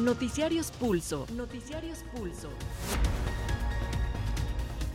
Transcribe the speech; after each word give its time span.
Noticiarios 0.00 0.70
Pulso. 0.70 1.26
Noticiarios 1.36 1.98
Pulso. 2.16 2.48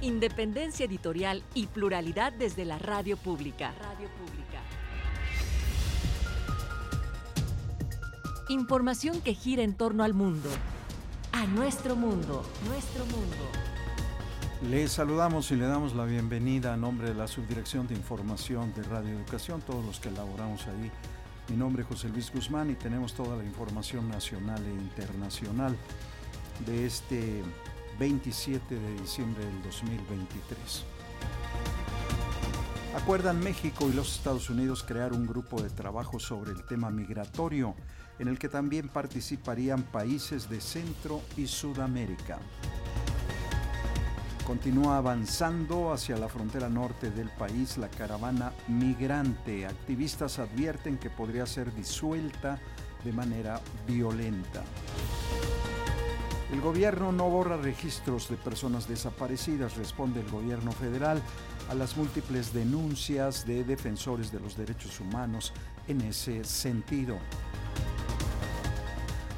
Independencia 0.01 0.87
editorial 0.87 1.43
y 1.53 1.67
pluralidad 1.67 2.33
desde 2.33 2.65
la 2.65 2.79
radio 2.79 3.15
pública. 3.15 3.76
Radio 3.79 4.10
pública. 4.17 4.62
Información 8.49 9.21
que 9.21 9.35
gira 9.35 9.62
en 9.62 9.76
torno 9.76 10.03
al 10.03 10.15
mundo. 10.15 10.49
A 11.33 11.46
nuestro 11.46 11.96
mundo. 11.96 12.44
Nuestro 12.67 13.06
mundo. 13.06 14.72
Les 14.72 14.92
saludamos 14.92 15.51
y 15.51 15.56
le 15.56 15.67
damos 15.67 15.94
la 15.94 16.05
bienvenida 16.05 16.73
a 16.73 16.77
nombre 16.77 17.09
de 17.09 17.13
la 17.13 17.27
Subdirección 17.27 17.88
de 17.88 17.94
Información 17.94 18.73
de 18.73 18.81
Radio 18.81 19.12
Educación, 19.12 19.62
todos 19.62 19.85
los 19.85 19.99
que 19.99 20.09
elaboramos 20.09 20.65
ahí 20.65 20.91
mi 21.49 21.55
nombre 21.55 21.84
es 21.84 21.88
José 21.88 22.09
Luis 22.09 22.31
Guzmán 22.31 22.72
y 22.72 22.76
tenemos 22.76 23.13
toda 23.13 23.35
la 23.35 23.44
información 23.44 24.09
nacional 24.09 24.63
e 24.66 24.72
internacional 24.72 25.76
de 26.66 26.85
este 26.85 27.44
27 27.99 28.76
de 28.76 29.02
diciembre 29.02 29.45
del 29.45 29.62
2023. 29.63 30.84
Acuerdan 32.95 33.40
México 33.41 33.90
y 33.90 33.94
los 33.94 34.16
Estados 34.16 34.49
Unidos 34.49 34.84
crear 34.84 35.13
un 35.13 35.27
grupo 35.27 35.62
de 35.62 35.70
trabajo 35.70 36.20
sobre 36.20 36.52
el 36.52 36.66
tema 36.66 36.90
migratorio, 36.90 37.76
en 38.20 38.27
el 38.27 38.40
que 38.40 38.49
también 38.49 38.88
participarían 38.88 39.84
países 39.84 40.49
de 40.49 40.62
Centro 40.62 41.21
y 41.38 41.48
Sudamérica 41.48 42.40
continúa 44.45 44.98
avanzando 44.98 45.91
hacia 45.91 46.17
la 46.17 46.30
frontera 46.30 46.70
norte 46.70 47.09
del 47.09 47.30
país 47.30 47.77
la 47.77 47.90
caravana 47.90 48.54
migrante. 48.68 49.66
Activistas 49.66 50.38
advierten 50.38 50.98
que 50.98 51.09
podría 51.09 51.48
ser 51.48 51.73
disuelta 51.73 52.60
de 53.04 53.12
manera 53.12 53.60
violenta. 53.87 54.63
El 56.54 56.62
gobierno 56.62 57.12
no 57.12 57.27
borra 57.27 57.57
registros 57.57 58.29
de 58.29 58.37
personas 58.37 58.87
desaparecidas, 58.87 59.77
responde 59.77 60.21
el 60.21 60.29
gobierno 60.29 60.71
federal 60.71 61.20
a 61.70 61.74
las 61.74 61.98
múltiples 61.98 62.54
denuncias 62.54 63.48
de 63.48 63.63
defensores 63.63 64.32
de 64.32 64.40
los 64.40 64.56
derechos 64.56 65.00
humanos 65.00 65.54
en 65.88 66.02
ese 66.02 66.44
sentido. 66.44 67.18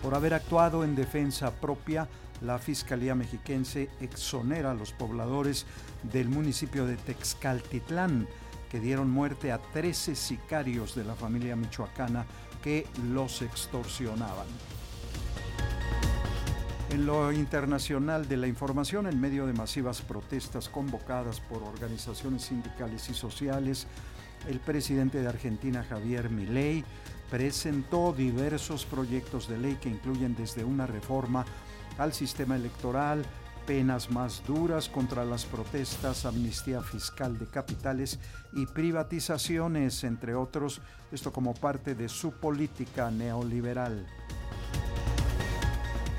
Por 0.04 0.16
haber 0.16 0.34
actuado 0.34 0.84
en 0.84 0.96
defensa 0.96 1.52
propia, 1.52 2.10
la 2.42 2.60
Fiscalía 2.60 3.16
Mexiquense 3.16 3.90
exonera 4.00 4.72
a 4.72 4.76
los 4.76 4.92
pobladores 4.92 5.66
del 6.04 6.30
municipio 6.30 6.86
de 6.86 6.98
Texcaltitlán, 6.98 8.28
que 8.70 8.80
dieron 8.80 9.10
muerte 9.10 9.52
a 9.52 9.60
13 9.60 10.16
sicarios 10.16 10.96
de 10.96 11.06
la 11.06 11.16
familia 11.16 11.56
michoacana 11.56 12.26
que 12.62 12.86
los 13.12 13.42
extorsionaban. 13.42 14.48
En 16.90 17.06
lo 17.06 17.34
internacional 17.34 18.30
de 18.30 18.38
la 18.38 18.48
información, 18.48 19.08
en 19.08 19.20
medio 19.20 19.46
de 19.46 19.54
masivas 19.54 20.02
protestas 20.02 20.70
convocadas 20.70 21.42
por 21.42 21.62
organizaciones 21.64 22.44
sindicales 22.44 23.10
y 23.10 23.14
sociales, 23.14 23.88
el 24.48 24.60
presidente 24.62 25.22
de 25.22 25.28
Argentina, 25.28 25.84
Javier 25.84 26.30
Milei, 26.30 26.86
presentó 27.30 28.14
diversos 28.14 28.86
proyectos 28.86 29.50
de 29.50 29.58
ley 29.58 29.78
que 29.82 29.90
incluyen 29.90 30.36
desde 30.36 30.64
una 30.64 30.88
reforma 30.88 31.46
al 31.98 32.14
sistema 32.14 32.56
electoral, 32.56 33.26
penas 33.66 34.10
más 34.10 34.44
duras 34.48 34.88
contra 34.88 35.26
las 35.26 35.46
protestas, 35.46 36.26
amnistía 36.26 36.82
fiscal 36.82 37.38
de 37.38 37.48
capitales 37.48 38.18
y 38.54 38.66
privatizaciones, 38.66 40.04
entre 40.06 40.36
otros, 40.36 40.82
esto 41.12 41.34
como 41.34 41.54
parte 41.54 41.94
de 41.94 42.08
su 42.08 42.32
política 42.32 43.12
neoliberal. 43.12 44.08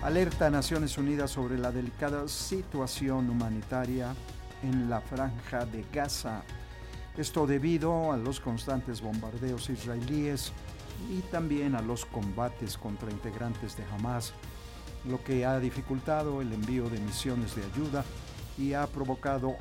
Alerta 0.03 0.47
a 0.47 0.51
Naciones 0.51 0.99
Unidas 0.99 1.31
sobre 1.31 1.59
la 1.59 1.73
delicada 1.73 2.29
situación 2.29 3.31
humanitaria 3.31 4.15
en 4.63 4.91
la 4.91 5.01
franja 5.01 5.65
de 5.65 5.85
Gaza. 5.93 6.43
Esto 7.17 7.47
debido 7.47 8.13
a 8.13 8.17
los 8.17 8.41
constantes 8.41 9.01
bombardeos 9.01 9.71
israelíes 9.71 10.53
y 11.11 11.21
también 11.31 11.75
a 11.75 11.83
los 11.83 12.05
combates 12.05 12.77
contra 12.77 13.11
integrantes 13.11 13.77
de 13.77 13.85
Hamas 13.85 14.35
lo 15.07 15.23
que 15.23 15.45
ha 15.45 15.59
dificultado 15.61 16.41
el 16.43 16.53
envío 16.53 16.89
de 16.89 16.99
misiones 17.01 17.55
de 17.55 17.65
ayuda 17.65 18.05
y 18.57 18.73
ha 18.73 18.87
provocado 18.87 19.57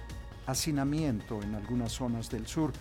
hacinamiento 0.45 1.41
en 1.43 1.55
algunas 1.55 1.91
zonas 1.91 2.29
del 2.29 2.47
sur 2.47 2.71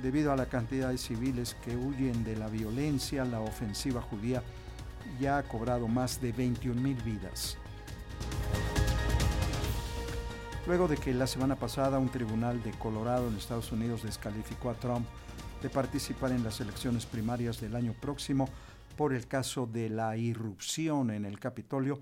debido 0.00 0.32
a 0.32 0.36
la 0.36 0.46
cantidad 0.46 0.90
de 0.90 0.98
civiles 0.98 1.56
que 1.64 1.76
huyen 1.76 2.24
de 2.24 2.36
la 2.36 2.48
violencia, 2.48 3.24
la 3.24 3.40
ofensiva 3.40 4.00
judía 4.00 4.42
ya 5.20 5.38
ha 5.38 5.42
cobrado 5.42 5.88
más 5.88 6.20
de 6.20 6.32
21 6.32 6.80
mil 6.80 6.96
vidas. 7.02 7.58
Luego 10.66 10.86
de 10.86 10.96
que 10.96 11.12
la 11.12 11.26
semana 11.26 11.56
pasada 11.56 11.98
un 11.98 12.08
tribunal 12.08 12.62
de 12.62 12.70
Colorado 12.72 13.28
en 13.28 13.36
Estados 13.36 13.72
Unidos 13.72 14.04
descalificó 14.04 14.70
a 14.70 14.74
Trump 14.74 15.06
de 15.60 15.68
participar 15.68 16.30
en 16.32 16.44
las 16.44 16.60
elecciones 16.60 17.04
primarias 17.04 17.60
del 17.60 17.74
año 17.74 17.94
próximo 18.00 18.48
por 18.92 19.12
el 19.12 19.26
caso 19.26 19.66
de 19.66 19.88
la 19.88 20.16
irrupción 20.16 21.10
en 21.10 21.24
el 21.24 21.38
Capitolio, 21.38 22.00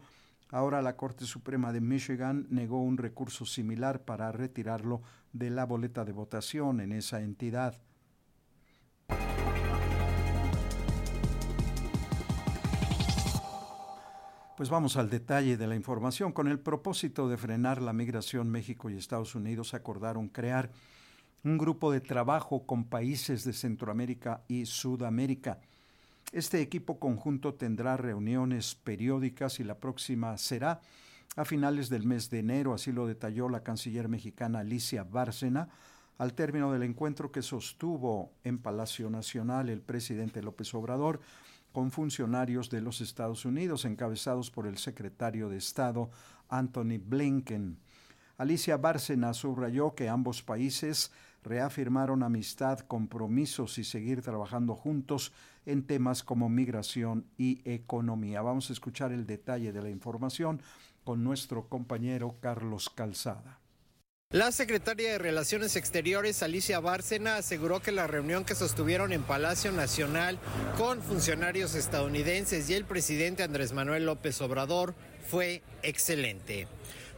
ahora 0.50 0.82
la 0.82 0.96
Corte 0.96 1.24
Suprema 1.24 1.72
de 1.72 1.80
Michigan 1.80 2.46
negó 2.50 2.82
un 2.82 2.98
recurso 2.98 3.46
similar 3.46 4.04
para 4.04 4.32
retirarlo 4.32 5.02
de 5.32 5.50
la 5.50 5.64
boleta 5.64 6.04
de 6.04 6.12
votación 6.12 6.80
en 6.80 6.92
esa 6.92 7.20
entidad. 7.20 7.80
Pues 14.56 14.68
vamos 14.68 14.98
al 14.98 15.08
detalle 15.08 15.56
de 15.56 15.66
la 15.66 15.74
información. 15.74 16.32
Con 16.32 16.46
el 16.46 16.58
propósito 16.58 17.30
de 17.30 17.38
frenar 17.38 17.80
la 17.80 17.94
migración, 17.94 18.50
México 18.50 18.90
y 18.90 18.96
Estados 18.98 19.34
Unidos 19.34 19.72
acordaron 19.72 20.28
crear 20.28 20.70
un 21.44 21.56
grupo 21.56 21.90
de 21.90 22.02
trabajo 22.02 22.66
con 22.66 22.84
países 22.84 23.44
de 23.44 23.54
Centroamérica 23.54 24.42
y 24.48 24.66
Sudamérica 24.66 25.60
este 26.32 26.60
equipo 26.60 26.98
conjunto 26.98 27.54
tendrá 27.54 27.96
reuniones 27.96 28.74
periódicas 28.74 29.60
y 29.60 29.64
la 29.64 29.78
próxima 29.78 30.36
será 30.38 30.80
a 31.36 31.44
finales 31.44 31.88
del 31.88 32.04
mes 32.04 32.30
de 32.30 32.40
enero, 32.40 32.74
así 32.74 32.92
lo 32.92 33.06
detalló 33.06 33.48
la 33.48 33.62
canciller 33.62 34.08
mexicana 34.08 34.60
Alicia 34.60 35.04
Bárcena 35.04 35.68
al 36.18 36.34
término 36.34 36.72
del 36.72 36.82
encuentro 36.82 37.32
que 37.32 37.42
sostuvo 37.42 38.32
en 38.44 38.58
Palacio 38.58 39.08
Nacional 39.10 39.68
el 39.70 39.80
presidente 39.80 40.42
López 40.42 40.74
Obrador 40.74 41.20
con 41.72 41.90
funcionarios 41.90 42.68
de 42.68 42.80
los 42.80 43.00
Estados 43.00 43.44
Unidos, 43.44 43.84
encabezados 43.84 44.50
por 44.50 44.66
el 44.66 44.76
secretario 44.76 45.48
de 45.48 45.56
Estado 45.56 46.10
Anthony 46.48 46.98
Blinken. 47.02 47.78
Alicia 48.36 48.76
Bárcena 48.76 49.34
subrayó 49.34 49.94
que 49.94 50.08
ambos 50.08 50.42
países 50.42 51.12
reafirmaron 51.42 52.22
amistad, 52.22 52.80
compromisos 52.80 53.78
y 53.78 53.84
seguir 53.84 54.22
trabajando 54.22 54.74
juntos 54.74 55.32
en 55.66 55.86
temas 55.86 56.22
como 56.22 56.48
migración 56.48 57.26
y 57.36 57.60
economía. 57.64 58.42
Vamos 58.42 58.70
a 58.70 58.72
escuchar 58.72 59.12
el 59.12 59.26
detalle 59.26 59.72
de 59.72 59.82
la 59.82 59.90
información 59.90 60.60
con 61.04 61.24
nuestro 61.24 61.68
compañero 61.68 62.36
Carlos 62.40 62.90
Calzada. 62.90 63.60
La 64.32 64.52
secretaria 64.52 65.10
de 65.10 65.18
Relaciones 65.18 65.74
Exteriores, 65.74 66.44
Alicia 66.44 66.78
Bárcena, 66.78 67.38
aseguró 67.38 67.80
que 67.80 67.90
la 67.90 68.06
reunión 68.06 68.44
que 68.44 68.54
sostuvieron 68.54 69.12
en 69.12 69.24
Palacio 69.24 69.72
Nacional 69.72 70.38
con 70.78 71.02
funcionarios 71.02 71.74
estadounidenses 71.74 72.70
y 72.70 72.74
el 72.74 72.84
presidente 72.84 73.42
Andrés 73.42 73.72
Manuel 73.72 74.06
López 74.06 74.40
Obrador 74.40 74.94
fue 75.26 75.64
excelente. 75.82 76.68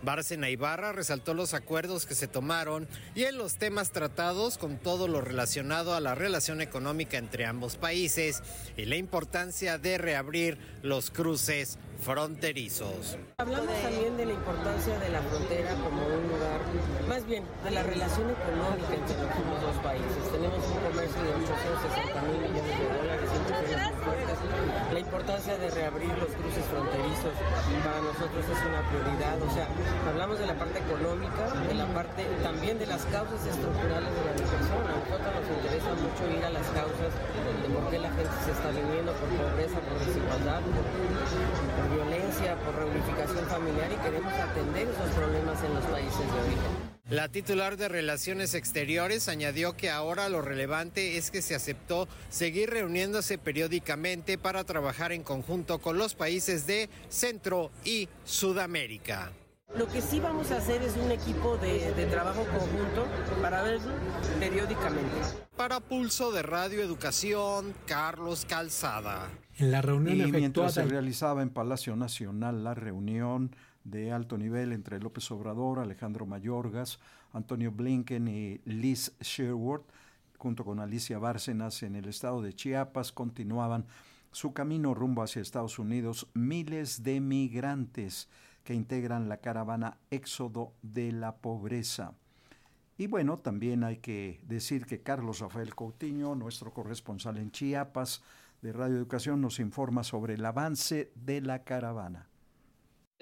Bárcena 0.02 0.50
Ibarra 0.50 0.92
resaltó 0.92 1.34
los 1.34 1.54
acuerdos 1.54 2.06
que 2.06 2.14
se 2.14 2.26
tomaron 2.26 2.88
y 3.14 3.24
en 3.24 3.38
los 3.38 3.56
temas 3.56 3.92
tratados 3.92 4.58
con 4.58 4.78
todo 4.78 5.08
lo 5.08 5.20
relacionado 5.20 5.94
a 5.94 6.00
la 6.00 6.14
relación 6.14 6.60
económica 6.60 7.18
entre 7.18 7.46
ambos 7.46 7.76
países 7.76 8.42
y 8.76 8.84
la 8.84 8.96
importancia 8.96 9.78
de 9.78 9.98
reabrir 9.98 10.58
los 10.82 11.10
cruces 11.10 11.78
fronterizos. 12.02 13.16
Hablamos 13.38 13.80
también 13.80 14.16
de 14.16 14.26
la 14.26 14.32
importancia 14.32 14.98
de 14.98 15.08
la 15.08 15.22
frontera 15.22 15.74
como 15.74 16.04
un 16.04 16.28
lugar, 16.28 16.60
más 17.08 17.24
bien 17.26 17.44
de 17.64 17.70
la 17.70 17.82
relación 17.84 18.28
económica 18.28 18.94
entre 18.94 19.16
los 19.16 19.62
dos 19.62 19.76
países. 19.84 20.32
Tenemos 20.32 20.66
un 20.66 20.78
comercio 20.90 21.22
de 21.22 21.28
860 21.30 22.22
mil 22.22 22.38
millones 22.38 22.78
de 22.78 22.91
importancia 25.22 25.56
de 25.56 25.70
reabrir 25.70 26.10
los 26.18 26.34
cruces 26.34 26.66
fronterizos 26.66 27.30
para 27.86 28.02
nosotros 28.02 28.42
es 28.42 28.58
una 28.66 28.82
prioridad. 28.90 29.38
O 29.38 29.50
sea, 29.54 29.70
hablamos 30.10 30.34
de 30.40 30.46
la 30.50 30.58
parte 30.58 30.82
económica, 30.82 31.46
de 31.62 31.74
la 31.74 31.86
parte 31.94 32.26
también 32.42 32.76
de 32.82 32.86
las 32.86 33.06
causas 33.06 33.38
estructurales 33.46 34.10
de 34.10 34.22
la 34.26 34.34
migración. 34.34 34.82
A 34.82 34.98
nosotros 34.98 35.30
nos 35.30 35.46
interesa 35.62 35.90
mucho 35.94 36.22
ir 36.26 36.42
a 36.42 36.50
las 36.50 36.66
causas 36.74 37.14
de 37.14 37.68
por 37.70 37.86
qué 37.86 37.98
la 38.02 38.10
gente 38.10 38.34
se 38.42 38.50
está 38.50 38.68
viniendo 38.74 39.14
por 39.14 39.30
pobreza, 39.30 39.78
por 39.78 39.94
desigualdad, 40.02 40.62
por 40.66 41.86
violencia, 41.94 42.58
por 42.66 42.74
reunificación 42.82 43.46
familiar 43.46 43.94
y 43.94 43.98
queremos 44.02 44.34
atender 44.34 44.90
esos 44.90 45.10
problemas 45.14 45.54
en 45.62 45.70
los 45.70 45.86
países 45.86 46.26
de 46.26 46.38
origen. 46.50 46.91
La 47.12 47.28
titular 47.28 47.76
de 47.76 47.90
Relaciones 47.90 48.54
Exteriores 48.54 49.28
añadió 49.28 49.76
que 49.76 49.90
ahora 49.90 50.30
lo 50.30 50.40
relevante 50.40 51.18
es 51.18 51.30
que 51.30 51.42
se 51.42 51.54
aceptó 51.54 52.08
seguir 52.30 52.70
reuniéndose 52.70 53.36
periódicamente 53.36 54.38
para 54.38 54.64
trabajar 54.64 55.12
en 55.12 55.22
conjunto 55.22 55.78
con 55.78 55.98
los 55.98 56.14
países 56.14 56.66
de 56.66 56.88
Centro 57.10 57.70
y 57.84 58.08
Sudamérica. 58.24 59.30
Lo 59.76 59.86
que 59.88 60.00
sí 60.00 60.20
vamos 60.20 60.52
a 60.52 60.56
hacer 60.56 60.80
es 60.80 60.96
un 60.96 61.10
equipo 61.10 61.58
de, 61.58 62.06
trabajo 62.10 62.46
conjunto 62.46 63.06
para 63.42 63.62
verlo 63.62 63.92
periódicamente. 64.40 65.14
Para 65.54 65.80
Pulso 65.80 66.32
de 66.32 66.40
Radio 66.40 66.82
Educación, 66.82 67.74
Carlos 67.86 68.46
Calzada. 68.46 69.28
En 69.58 69.70
la 69.70 69.82
reunión 69.82 70.28
y 70.28 70.32
mientras 70.32 70.72
se 70.72 70.84
realizaba 70.84 71.42
en 71.42 71.50
Palacio 71.50 71.94
Nacional 71.94 72.64
la 72.64 72.72
reunión 72.72 73.54
de 73.84 74.12
alto 74.12 74.38
nivel 74.38 74.72
entre 74.72 75.00
López 75.00 75.30
Obrador, 75.30 75.78
Alejandro 75.78 76.26
Mayorgas, 76.26 76.98
Antonio 77.32 77.72
Blinken 77.72 78.28
y 78.28 78.58
Liz 78.64 79.12
Sherwood, 79.20 79.82
junto 80.38 80.64
con 80.64 80.80
Alicia 80.80 81.18
Bárcenas 81.18 81.82
en 81.82 81.96
el 81.96 82.08
estado 82.08 82.42
de 82.42 82.52
Chiapas, 82.52 83.12
continuaban 83.12 83.86
su 84.32 84.52
camino 84.52 84.94
rumbo 84.94 85.22
hacia 85.22 85.42
Estados 85.42 85.78
Unidos 85.78 86.26
miles 86.34 87.02
de 87.02 87.20
migrantes 87.20 88.28
que 88.64 88.74
integran 88.74 89.28
la 89.28 89.38
caravana 89.38 89.98
Éxodo 90.10 90.72
de 90.82 91.12
la 91.12 91.36
Pobreza. 91.36 92.14
Y 92.98 93.06
bueno, 93.06 93.38
también 93.38 93.84
hay 93.84 93.98
que 93.98 94.40
decir 94.46 94.86
que 94.86 95.02
Carlos 95.02 95.40
Rafael 95.40 95.74
Coutinho, 95.74 96.34
nuestro 96.34 96.72
corresponsal 96.72 97.38
en 97.38 97.50
Chiapas 97.50 98.22
de 98.60 98.72
Radio 98.72 98.96
Educación, 98.96 99.40
nos 99.40 99.58
informa 99.58 100.04
sobre 100.04 100.34
el 100.34 100.44
avance 100.44 101.10
de 101.14 101.40
la 101.40 101.64
caravana. 101.64 102.28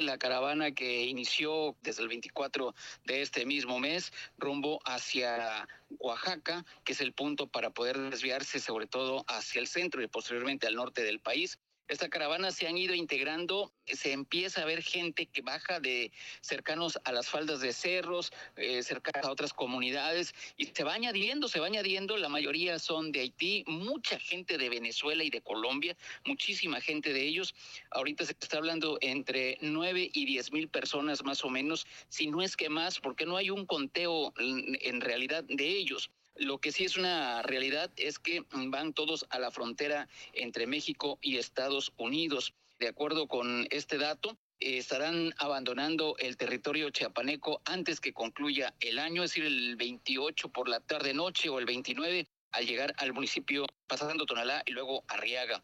La 0.01 0.17
caravana 0.17 0.73
que 0.73 1.05
inició 1.05 1.77
desde 1.83 2.03
el 2.03 2.09
24 2.09 2.75
de 3.05 3.21
este 3.21 3.45
mismo 3.45 3.79
mes 3.79 4.13
rumbo 4.39 4.81
hacia 4.87 5.69
Oaxaca, 5.99 6.65
que 6.85 6.95
es 6.95 7.03
el 7.03 7.13
punto 7.13 7.49
para 7.49 7.69
poder 7.69 7.99
desviarse 7.99 8.61
sobre 8.61 8.87
todo 8.87 9.27
hacia 9.29 9.61
el 9.61 9.67
centro 9.67 10.03
y 10.03 10.07
posteriormente 10.07 10.67
al 10.67 10.77
norte 10.77 11.03
del 11.03 11.21
país 11.21 11.59
esta 11.91 12.09
caravana 12.09 12.53
se 12.53 12.69
han 12.69 12.79
ido 12.79 12.95
integrando, 12.95 13.73
se 13.85 14.13
empieza 14.13 14.63
a 14.63 14.65
ver 14.65 14.81
gente 14.81 15.27
que 15.27 15.43
baja 15.43 15.81
de 15.81 16.13
cercanos 16.41 17.01
a 17.03 17.11
las 17.11 17.29
faldas 17.29 17.61
de 17.61 17.73
cerros, 17.73 18.33
eh, 18.55 18.85
cercanos 18.85 19.27
a 19.27 19.33
otras 19.33 19.53
comunidades, 19.53 20.33
y 20.57 20.67
se 20.67 20.85
va 20.85 20.95
añadiendo, 20.95 21.49
se 21.49 21.59
va 21.59 21.67
añadiendo, 21.67 22.17
la 22.17 22.29
mayoría 22.29 22.79
son 22.79 23.11
de 23.11 23.21
Haití, 23.21 23.65
mucha 23.67 24.21
gente 24.21 24.57
de 24.57 24.69
Venezuela 24.69 25.25
y 25.25 25.31
de 25.31 25.41
Colombia, 25.41 25.97
muchísima 26.25 26.81
gente 26.81 27.13
de 27.13 27.27
ellos. 27.27 27.57
Ahorita 27.91 28.25
se 28.25 28.37
está 28.41 28.59
hablando 28.59 28.99
entre 29.01 29.59
9 29.61 30.11
y 30.15 30.27
10 30.27 30.53
mil 30.53 30.69
personas 30.69 31.25
más 31.25 31.45
o 31.45 31.51
menos, 31.51 31.89
si 32.09 32.29
no 32.29 32.41
es 32.41 32.57
que 32.57 32.69
más, 32.69 33.01
porque 33.01 33.27
no 33.27 33.37
hay 33.37 33.51
un 33.51 33.67
conteo 33.67 34.33
en 34.39 35.01
realidad 35.01 35.43
de 35.43 35.67
ellos. 35.67 36.09
Lo 36.37 36.59
que 36.59 36.73
sí 36.73 36.85
es 36.85 36.97
una 36.97 37.43
realidad 37.43 37.91
es 37.97 38.19
que 38.19 38.45
van 38.69 38.93
todos 38.93 39.27
a 39.31 39.39
la 39.39 39.51
frontera 39.51 40.09
entre 40.33 40.67
México 40.67 41.19
y 41.21 41.37
Estados 41.37 41.93
Unidos. 41.97 42.55
De 42.79 42.89
acuerdo 42.89 43.29
con 43.29 43.67
este 43.71 43.99
dato, 43.99 44.39
estarán 44.59 45.35
abandonando 45.39 46.17
el 46.19 46.37
territorio 46.37 46.91
chiapaneco 46.91 47.61
antes 47.65 48.01
que 48.01 48.13
concluya 48.13 48.75
el 48.81 48.99
año, 48.99 49.23
es 49.23 49.31
decir, 49.31 49.45
el 49.45 49.77
28 49.77 50.49
por 50.51 50.69
la 50.69 50.81
tarde 50.81 51.15
noche 51.15 51.49
o 51.49 51.59
el 51.59 51.67
29 51.67 52.27
al 52.53 52.67
llegar 52.67 52.95
al 52.99 53.13
municipio 53.13 53.67
pasando 53.87 54.27
Tonalá 54.27 54.63
y 54.67 54.73
luego 54.73 55.05
Arriaga. 55.09 55.63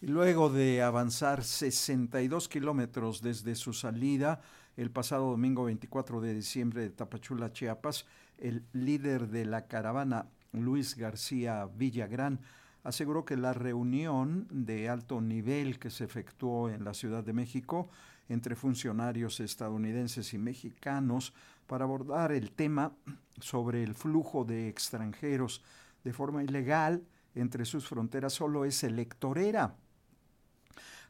Luego 0.00 0.50
de 0.50 0.82
avanzar 0.82 1.42
62 1.42 2.48
kilómetros 2.48 3.22
desde 3.22 3.54
su 3.54 3.72
salida 3.72 4.42
el 4.76 4.90
pasado 4.90 5.30
domingo 5.30 5.64
24 5.64 6.20
de 6.20 6.34
diciembre 6.34 6.82
de 6.82 6.90
Tapachula, 6.90 7.50
Chiapas, 7.50 8.04
el 8.38 8.64
líder 8.72 9.28
de 9.28 9.44
la 9.44 9.66
caravana, 9.66 10.26
Luis 10.52 10.96
García 10.96 11.68
Villagrán, 11.76 12.40
aseguró 12.84 13.24
que 13.24 13.36
la 13.36 13.52
reunión 13.52 14.46
de 14.50 14.88
alto 14.88 15.20
nivel 15.20 15.78
que 15.78 15.90
se 15.90 16.04
efectuó 16.04 16.70
en 16.70 16.84
la 16.84 16.94
Ciudad 16.94 17.24
de 17.24 17.32
México 17.32 17.88
entre 18.28 18.56
funcionarios 18.56 19.40
estadounidenses 19.40 20.32
y 20.34 20.38
mexicanos 20.38 21.32
para 21.66 21.84
abordar 21.84 22.32
el 22.32 22.52
tema 22.52 22.92
sobre 23.40 23.82
el 23.82 23.94
flujo 23.94 24.44
de 24.44 24.68
extranjeros 24.68 25.62
de 26.04 26.12
forma 26.12 26.44
ilegal 26.44 27.02
entre 27.34 27.64
sus 27.64 27.86
fronteras 27.86 28.32
solo 28.32 28.64
es 28.64 28.82
electorera. 28.84 29.74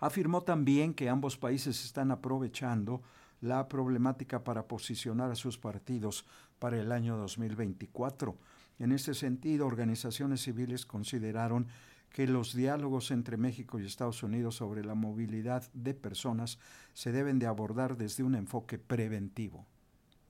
Afirmó 0.00 0.42
también 0.42 0.94
que 0.94 1.08
ambos 1.08 1.36
países 1.36 1.84
están 1.84 2.10
aprovechando 2.10 3.02
la 3.40 3.68
problemática 3.68 4.44
para 4.44 4.66
posicionar 4.66 5.30
a 5.30 5.36
sus 5.36 5.58
partidos 5.58 6.26
para 6.58 6.80
el 6.80 6.92
año 6.92 7.16
2024. 7.16 8.36
En 8.78 8.92
ese 8.92 9.14
sentido, 9.14 9.66
organizaciones 9.66 10.42
civiles 10.42 10.86
consideraron 10.86 11.68
que 12.10 12.26
los 12.26 12.54
diálogos 12.54 13.10
entre 13.10 13.36
México 13.36 13.78
y 13.78 13.86
Estados 13.86 14.22
Unidos 14.22 14.56
sobre 14.56 14.84
la 14.84 14.94
movilidad 14.94 15.70
de 15.74 15.94
personas 15.94 16.58
se 16.94 17.12
deben 17.12 17.38
de 17.38 17.46
abordar 17.46 17.96
desde 17.96 18.22
un 18.22 18.34
enfoque 18.34 18.78
preventivo. 18.78 19.66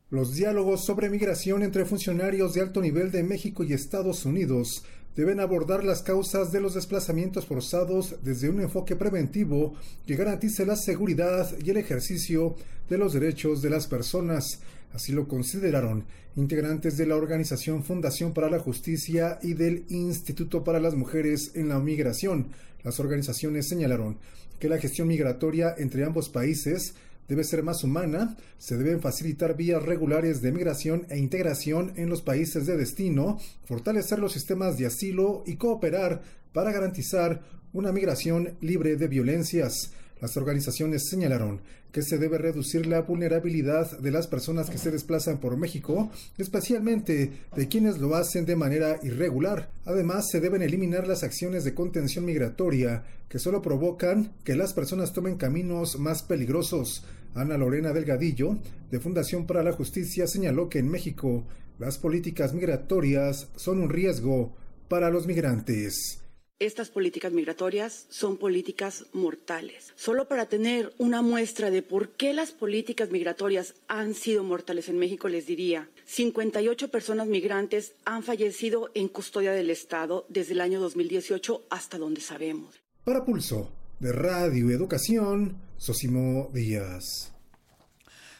Los 0.08 0.37
diálogos 0.37 0.85
sobre 0.85 1.11
migración 1.11 1.64
entre 1.64 1.85
funcionarios 1.85 2.55
de 2.55 2.61
alto 2.61 2.81
nivel 2.81 3.11
de 3.11 3.25
México 3.25 3.64
y 3.64 3.73
Estados 3.73 4.25
Unidos 4.25 4.85
deben 5.17 5.41
abordar 5.41 5.82
las 5.82 6.03
causas 6.03 6.53
de 6.53 6.61
los 6.61 6.75
desplazamientos 6.75 7.47
forzados 7.47 8.14
desde 8.23 8.49
un 8.49 8.61
enfoque 8.61 8.94
preventivo 8.94 9.75
que 10.06 10.14
garantice 10.14 10.64
la 10.64 10.76
seguridad 10.76 11.53
y 11.58 11.70
el 11.70 11.79
ejercicio 11.79 12.55
de 12.88 12.99
los 12.99 13.14
derechos 13.14 13.62
de 13.62 13.70
las 13.70 13.88
personas. 13.88 14.61
Así 14.93 15.11
lo 15.11 15.26
consideraron 15.26 16.05
integrantes 16.37 16.97
de 16.97 17.06
la 17.06 17.17
organización 17.17 17.82
Fundación 17.82 18.32
para 18.32 18.49
la 18.49 18.61
Justicia 18.61 19.41
y 19.43 19.55
del 19.55 19.87
Instituto 19.88 20.62
para 20.62 20.79
las 20.79 20.94
Mujeres 20.94 21.50
en 21.56 21.69
la 21.69 21.81
Migración. 21.81 22.50
Las 22.85 23.00
organizaciones 23.00 23.69
señalaron 23.69 24.19
que 24.61 24.69
la 24.69 24.79
gestión 24.79 25.08
migratoria 25.08 25.75
entre 25.76 26.05
ambos 26.05 26.29
países 26.29 26.94
debe 27.28 27.44
ser 27.44 27.62
más 27.62 27.84
humana, 27.84 28.37
se 28.58 28.76
deben 28.76 29.00
facilitar 29.00 29.56
vías 29.56 29.82
regulares 29.82 30.43
de 30.43 30.52
migración 30.52 31.06
e 31.11 31.19
integración 31.19 31.93
en 31.96 32.08
los 32.08 32.23
países 32.23 32.67
de 32.67 32.76
destino, 32.76 33.38
fortalecer 33.64 34.19
los 34.19 34.32
sistemas 34.32 34.78
de 34.78 34.87
asilo 34.87 35.43
y 35.46 35.56
cooperar 35.56 36.23
para 36.52 36.73
garantizar 36.73 37.43
una 37.73 37.93
migración 37.93 38.56
libre 38.61 38.96
de 38.96 39.08
violencias. 39.08 39.93
Las 40.21 40.37
organizaciones 40.39 41.09
señalaron 41.11 41.61
que 41.93 42.03
se 42.03 42.17
debe 42.17 42.39
reducir 42.39 42.87
la 42.87 43.03
vulnerabilidad 43.03 43.99
de 43.99 44.11
las 44.11 44.27
personas 44.27 44.71
que 44.71 44.79
se 44.79 44.91
desplazan 44.91 45.39
por 45.39 45.59
México, 45.59 46.11
especialmente 46.39 47.33
de 47.55 47.69
quienes 47.69 47.99
lo 47.99 48.15
hacen 48.15 48.47
de 48.47 48.57
manera 48.57 48.99
irregular. 49.03 49.71
Además, 49.85 50.29
se 50.31 50.41
deben 50.41 50.63
eliminar 50.63 51.06
las 51.06 51.23
acciones 51.23 51.65
de 51.65 51.75
contención 51.75 52.25
migratoria 52.25 53.05
que 53.29 53.39
solo 53.39 53.61
provocan 53.61 54.32
que 54.43 54.56
las 54.56 54.73
personas 54.73 55.13
tomen 55.13 55.37
caminos 55.37 55.99
más 55.99 56.23
peligrosos. 56.23 57.05
Ana 57.35 57.58
Lorena 57.58 57.93
Delgadillo, 57.93 58.58
de 58.91 59.01
Fundación 59.01 59.46
para 59.46 59.63
la 59.63 59.73
Justicia, 59.73 60.27
señaló 60.27 60.70
que 60.70 60.79
en 60.79 60.89
México 60.89 61.44
las 61.79 61.99
políticas 61.99 62.55
migratorias 62.55 63.49
son 63.56 63.81
un 63.81 63.91
riesgo 63.91 64.55
para 64.89 65.11
los 65.11 65.27
migrantes. 65.27 66.20
Estas 66.58 66.89
políticas 66.89 67.34
migratorias 67.34 68.06
son 68.08 68.39
políticas 68.39 69.05
mortales. 69.13 69.93
Solo 69.94 70.27
para 70.27 70.46
tener 70.46 70.94
una 70.96 71.20
muestra 71.20 71.70
de 71.70 71.82
por 71.82 72.13
qué 72.13 72.32
las 72.32 72.53
políticas 72.53 73.10
migratorias 73.10 73.75
han 73.89 74.15
sido 74.15 74.43
mortales 74.43 74.89
en 74.89 74.98
México, 74.98 75.29
les 75.29 75.46
diría, 75.46 75.91
58 76.06 76.91
personas 76.91 77.27
migrantes 77.27 77.94
han 78.06 78.22
fallecido 78.22 78.91
en 78.94 79.08
custodia 79.08 79.53
del 79.53 79.69
Estado 79.69 80.25
desde 80.31 80.55
el 80.55 80.63
año 80.63 80.81
2018 80.81 81.67
hasta 81.69 81.98
donde 81.98 82.22
sabemos. 82.22 82.81
Para 83.05 83.22
Pulso, 83.22 83.70
de 84.01 84.13
Radio 84.13 84.70
Educación, 84.70 85.58
Sosimo 85.77 86.48
Díaz. 86.55 87.34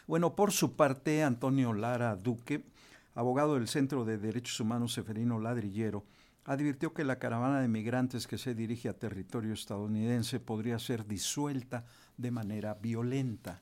Bueno, 0.07 0.35
por 0.35 0.51
su 0.51 0.75
parte, 0.75 1.21
Antonio 1.21 1.71
Lara 1.71 2.15
Duque, 2.15 2.63
abogado 3.13 3.53
del 3.53 3.67
Centro 3.67 4.05
de 4.05 4.17
Derechos 4.17 4.59
Humanos 4.59 4.93
Seferino 4.93 5.39
Ladrillero, 5.39 6.03
advirtió 6.47 6.93
que 6.93 7.03
la 7.03 7.19
caravana 7.19 7.59
de 7.59 7.67
migrantes 7.67 8.25
que 8.25 8.37
se 8.37 8.55
dirige 8.55 8.87
a 8.87 8.97
territorio 8.97 9.53
estadounidense 9.53 10.39
podría 10.39 10.79
ser 10.79 11.05
disuelta 11.05 11.85
de 12.15 12.31
manera 12.31 12.73
violenta. 12.73 13.61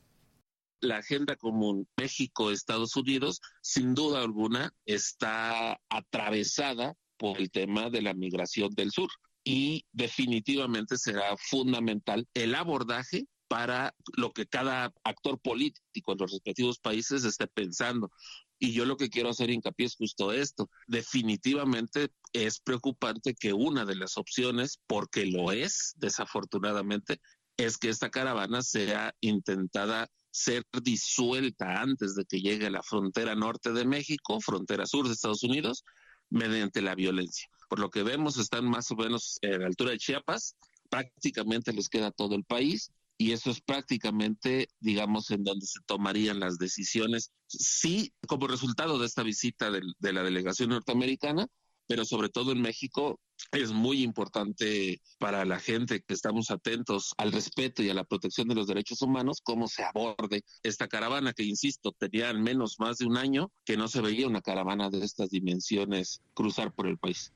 La 0.81 0.97
agenda 0.97 1.35
común 1.35 1.87
México-Estados 1.97 2.95
Unidos, 2.95 3.41
sin 3.61 3.95
duda 3.95 4.21
alguna, 4.21 4.71
está 4.85 5.81
atravesada 5.89 6.93
por 7.17 7.39
el 7.39 7.49
tema 7.49 7.89
de 7.89 8.03
la 8.03 8.13
migración 8.13 8.69
del 8.75 8.91
sur 8.91 9.09
y 9.43 9.83
definitivamente 9.91 10.97
será 10.97 11.35
fundamental 11.37 12.27
el 12.35 12.53
abordaje 12.53 13.25
para 13.47 13.95
lo 14.15 14.31
que 14.31 14.45
cada 14.45 14.93
actor 15.03 15.39
político 15.39 16.11
en 16.11 16.19
los 16.19 16.31
respectivos 16.31 16.77
países 16.77 17.23
esté 17.23 17.47
pensando. 17.47 18.11
Y 18.59 18.73
yo 18.73 18.85
lo 18.85 18.95
que 18.97 19.09
quiero 19.09 19.29
hacer 19.29 19.49
hincapié 19.49 19.87
es 19.87 19.95
justo 19.95 20.31
esto. 20.31 20.69
Definitivamente 20.87 22.09
es 22.35 22.59
preocupante 22.59 23.33
que 23.33 23.53
una 23.53 23.85
de 23.85 23.95
las 23.95 24.17
opciones, 24.17 24.79
porque 24.87 25.25
lo 25.25 25.53
es, 25.53 25.93
desafortunadamente, 25.95 27.21
es 27.55 27.77
que 27.77 27.87
esta 27.87 28.09
caravana 28.09 28.61
sea 28.61 29.15
intentada 29.21 30.09
ser 30.31 30.65
disuelta 30.83 31.81
antes 31.81 32.13
de 32.15 32.25
que 32.25 32.41
llegue 32.41 32.65
a 32.65 32.71
la 32.71 32.83
frontera 32.83 33.35
norte 33.35 33.71
de 33.71 33.85
México, 33.85 34.41
frontera 34.41 34.85
sur 34.85 35.07
de 35.07 35.13
Estados 35.13 35.43
Unidos, 35.43 35.85
mediante 36.29 36.81
la 36.81 36.93
violencia. 36.93 37.47
Por 37.69 37.79
lo 37.79 37.89
que 37.89 38.03
vemos, 38.03 38.37
están 38.37 38.65
más 38.65 38.91
o 38.91 38.95
menos 38.97 39.39
a 39.41 39.57
la 39.57 39.67
altura 39.67 39.91
de 39.91 39.97
Chiapas, 39.97 40.57
prácticamente 40.89 41.71
les 41.71 41.87
queda 41.87 42.11
todo 42.11 42.35
el 42.35 42.43
país 42.43 42.91
y 43.17 43.31
eso 43.31 43.49
es 43.49 43.61
prácticamente, 43.61 44.67
digamos, 44.81 45.31
en 45.31 45.45
donde 45.45 45.65
se 45.65 45.79
tomarían 45.85 46.41
las 46.41 46.57
decisiones, 46.57 47.31
sí, 47.47 48.11
como 48.27 48.47
resultado 48.47 48.99
de 48.99 49.05
esta 49.05 49.23
visita 49.23 49.71
de, 49.71 49.81
de 49.99 50.13
la 50.13 50.21
delegación 50.21 50.71
norteamericana, 50.71 51.47
pero 51.87 52.05
sobre 52.05 52.29
todo 52.29 52.51
en 52.51 52.61
México 52.61 53.19
es 53.51 53.71
muy 53.71 54.03
importante 54.03 55.01
para 55.19 55.45
la 55.45 55.59
gente 55.59 56.01
que 56.01 56.13
estamos 56.13 56.51
atentos 56.51 57.13
al 57.17 57.31
respeto 57.31 57.83
y 57.83 57.89
a 57.89 57.93
la 57.93 58.03
protección 58.03 58.47
de 58.47 58.55
los 58.55 58.67
derechos 58.67 59.01
humanos, 59.01 59.41
cómo 59.43 59.67
se 59.67 59.83
aborde 59.83 60.43
esta 60.63 60.87
caravana 60.87 61.33
que, 61.33 61.43
insisto, 61.43 61.91
tenía 61.97 62.29
al 62.29 62.39
menos 62.39 62.79
más 62.79 62.97
de 62.97 63.05
un 63.05 63.17
año 63.17 63.51
que 63.65 63.77
no 63.77 63.87
se 63.87 64.01
veía 64.01 64.27
una 64.27 64.41
caravana 64.41 64.89
de 64.89 65.03
estas 65.03 65.29
dimensiones 65.29 66.21
cruzar 66.33 66.73
por 66.73 66.87
el 66.87 66.97
país. 66.97 67.33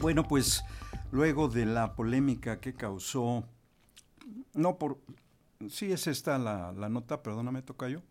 Bueno, 0.00 0.26
pues 0.26 0.62
luego 1.10 1.48
de 1.48 1.66
la 1.66 1.94
polémica 1.94 2.60
que 2.60 2.74
causó, 2.74 3.44
no 4.54 4.78
por, 4.78 4.98
sí 5.68 5.92
es 5.92 6.06
esta 6.06 6.38
la, 6.38 6.72
la 6.72 6.88
nota, 6.88 7.22
perdóname, 7.22 7.62
toca 7.62 7.88
yo. 7.88 8.02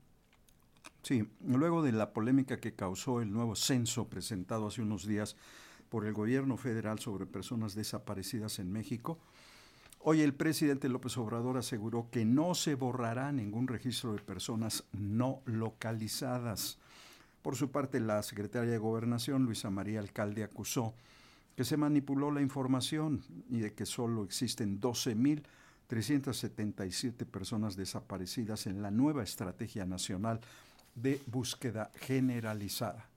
Sí, 1.08 1.24
luego 1.46 1.84
de 1.84 1.94
la 1.94 2.12
polémica 2.12 2.60
que 2.60 2.74
causó 2.74 3.22
el 3.22 3.32
nuevo 3.32 3.56
censo 3.56 4.10
presentado 4.10 4.68
hace 4.68 4.82
unos 4.82 5.08
días 5.08 5.38
por 5.88 6.06
el 6.06 6.12
gobierno 6.12 6.58
federal 6.58 7.00
sobre 7.00 7.26
personas 7.26 7.76
desaparecidas 7.76 8.60
en 8.60 8.74
México, 8.74 9.18
hoy 10.00 10.20
el 10.20 10.34
presidente 10.34 10.90
López 10.90 11.18
Obrador 11.18 11.56
aseguró 11.56 12.10
que 12.12 12.26
no 12.26 12.56
se 12.56 12.76
borrará 12.76 13.32
ningún 13.32 13.70
registro 13.70 14.12
de 14.12 14.20
personas 14.20 14.84
no 14.92 15.44
localizadas. 15.46 16.78
Por 17.42 17.56
su 17.56 17.72
parte, 17.72 18.02
la 18.02 18.22
secretaria 18.22 18.72
de 18.72 18.78
Gobernación, 18.78 19.46
Luisa 19.46 19.70
María 19.70 20.02
Alcalde, 20.02 20.44
acusó 20.44 20.94
que 21.56 21.64
se 21.64 21.78
manipuló 21.78 22.32
la 22.32 22.42
información 22.42 23.24
y 23.50 23.60
de 23.60 23.74
que 23.74 23.86
solo 23.86 24.26
existen 24.26 24.82
12.377 24.82 27.26
personas 27.26 27.78
desaparecidas 27.78 28.68
en 28.68 28.82
la 28.82 28.92
nueva 28.92 29.24
estrategia 29.24 29.86
nacional 29.86 30.42
de 30.98 31.22
búsqueda 31.26 31.92
generalizada. 31.96 33.10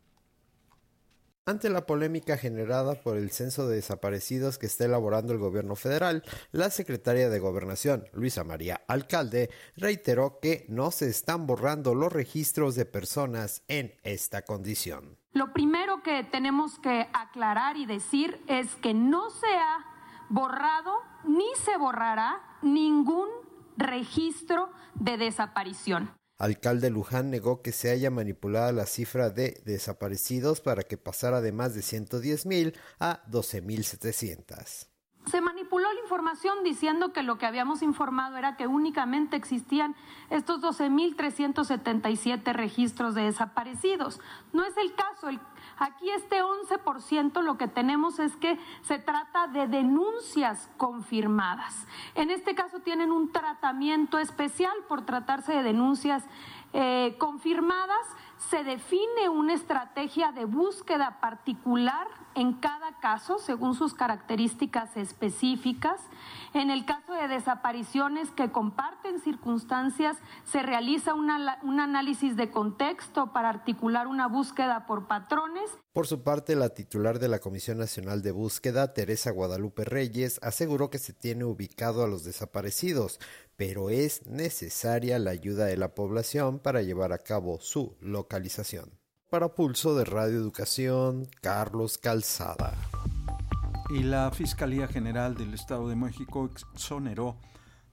Ante 1.47 1.71
la 1.71 1.85
polémica 1.85 2.37
generada 2.37 2.95
por 2.95 3.17
el 3.17 3.31
censo 3.31 3.67
de 3.67 3.77
desaparecidos 3.77 4.59
que 4.59 4.67
está 4.67 4.85
elaborando 4.85 5.33
el 5.33 5.41
gobierno 5.41 5.75
federal, 5.75 6.23
la 6.53 6.71
secretaria 6.71 7.29
de 7.29 7.41
Gobernación, 7.41 8.05
Luisa 8.13 8.45
María 8.45 8.83
Alcalde, 8.87 9.51
reiteró 9.77 10.39
que 10.41 10.65
no 10.69 10.93
se 10.93 11.09
están 11.09 11.47
borrando 11.47 11.95
los 11.95 12.13
registros 12.13 12.77
de 12.77 12.85
personas 12.85 13.65
en 13.67 13.95
esta 14.05 14.43
condición. 14.43 15.19
Lo 15.33 15.53
primero 15.53 16.03
que 16.05 16.23
tenemos 16.25 16.79
que 16.79 17.09
aclarar 17.13 17.77
y 17.77 17.87
decir 17.87 18.41
es 18.47 18.77
que 18.77 18.95
no 18.95 19.31
se 19.31 19.49
ha 19.49 19.79
borrado 20.29 20.93
ni 21.25 21.49
se 21.65 21.77
borrará 21.79 22.59
ningún 22.63 23.29
registro 23.77 24.71
de 24.95 25.17
desaparición. 25.17 26.20
Alcalde 26.41 26.89
Luján 26.89 27.31
negó 27.31 27.61
que 27.61 27.71
se 27.71 27.91
haya 27.91 28.11
manipulado 28.11 28.73
la 28.73 28.87
cifra 28.87 29.29
de 29.29 29.61
desaparecidos 29.67 30.63
para 30.63 30.83
que 30.83 30.97
pasara 30.97 31.43
de 31.43 31.53
más 31.53 31.75
de 31.75 31.83
110 31.83 32.47
mil 32.47 32.75
a 32.99 33.21
12 33.27 33.61
mil 33.61 33.85
700. 33.85 34.89
Se 35.27 35.43
manipuló 35.43 35.93
la 35.93 36.01
información 36.01 36.65
diciendo 36.65 37.13
que 37.13 37.23
lo 37.23 37.37
que 37.37 37.45
habíamos 37.45 37.83
informado 37.83 38.39
era 38.39 38.57
que 38.57 38.67
únicamente 38.67 39.37
existían 39.37 39.95
estos 40.31 40.63
12.377 40.63 42.55
registros 42.55 43.15
de 43.15 43.25
desaparecidos. 43.25 44.19
No 44.55 44.65
es 44.65 44.75
el 44.79 44.95
caso. 44.95 45.29
Aquí 45.81 46.11
este 46.11 46.43
11% 46.43 47.43
lo 47.43 47.57
que 47.59 47.67
tenemos 47.67 48.19
es 48.21 48.37
que 48.37 48.59
se 48.83 48.99
trata 48.99 49.49
de 49.49 49.67
denuncias 49.67 50.71
confirmadas. 50.77 51.87
En 52.15 52.31
este 52.31 52.55
caso 52.55 52.81
tienen 52.81 53.11
un 53.11 53.33
tratamiento 53.33 54.19
especial 54.19 54.77
por 54.89 55.05
tratarse 55.05 55.53
de 55.53 55.63
denuncias 55.63 56.25
eh, 56.73 57.17
confirmadas. 57.19 58.07
Se 58.37 58.63
define 58.63 59.29
una 59.31 59.55
estrategia 59.55 60.33
de 60.33 60.45
búsqueda 60.45 61.19
particular 61.21 62.07
en 62.35 62.55
cada 62.55 62.99
caso 63.01 63.39
según 63.39 63.75
sus 63.75 63.95
características 63.95 64.97
específicas. 64.97 66.01
En 66.55 66.71
el 66.71 66.85
caso 66.85 67.13
de 67.13 67.29
desapariciones 67.29 68.31
que 68.31 68.51
comparten 68.51 69.21
circunstancias, 69.21 70.17
se 70.45 70.63
realiza 70.63 71.15
un 71.15 71.81
análisis 71.81 72.37
de 72.37 72.51
contexto 72.51 73.33
para 73.33 73.49
articular 73.49 74.07
una 74.07 74.27
búsqueda 74.29 74.87
por 74.87 75.07
patrones. 75.07 75.71
Por 75.93 76.07
su 76.07 76.23
parte, 76.23 76.57
la 76.57 76.71
titular 76.71 77.19
de 77.19 77.29
la 77.29 77.41
Comisión 77.41 77.79
Nacional 77.79 78.23
de 78.23 78.33
Búsqueda, 78.33 78.93
Teresa 78.95 79.31
Guadalupe 79.31 79.85
Reyes, 79.85 80.39
aseguró 80.43 80.91
que 80.91 80.99
se 80.99 81.13
tiene 81.13 81.45
ubicado 81.45 82.05
a 82.05 82.09
los 82.09 82.25
desaparecidos, 82.25 83.19
pero 83.57 83.91
es 83.91 84.27
necesaria 84.27 85.19
la 85.19 85.31
ayuda 85.31 85.67
de 85.67 85.77
la 85.77 85.95
población 85.95 86.59
para 86.59 86.83
llevar 86.83 87.13
a 87.13 87.19
cabo 87.19 87.61
su 87.61 87.97
localización. 88.01 89.00
Para 89.31 89.55
Pulso 89.55 89.95
de 89.95 90.05
Radio 90.05 90.39
Educación, 90.39 91.29
Carlos 91.41 91.99
Calzada. 91.99 92.77
Y 93.89 94.03
la 94.03 94.29
Fiscalía 94.33 94.89
General 94.89 95.37
del 95.37 95.55
Estado 95.55 95.89
de 95.89 95.95
México 95.95 96.51
exoneró 96.75 97.37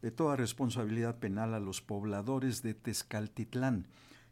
de 0.02 0.10
toda 0.10 0.36
responsabilidad 0.36 1.20
penal 1.20 1.54
a 1.54 1.60
los 1.60 1.80
pobladores 1.80 2.64
de 2.64 2.74
Tezcaltitlán, 2.74 3.86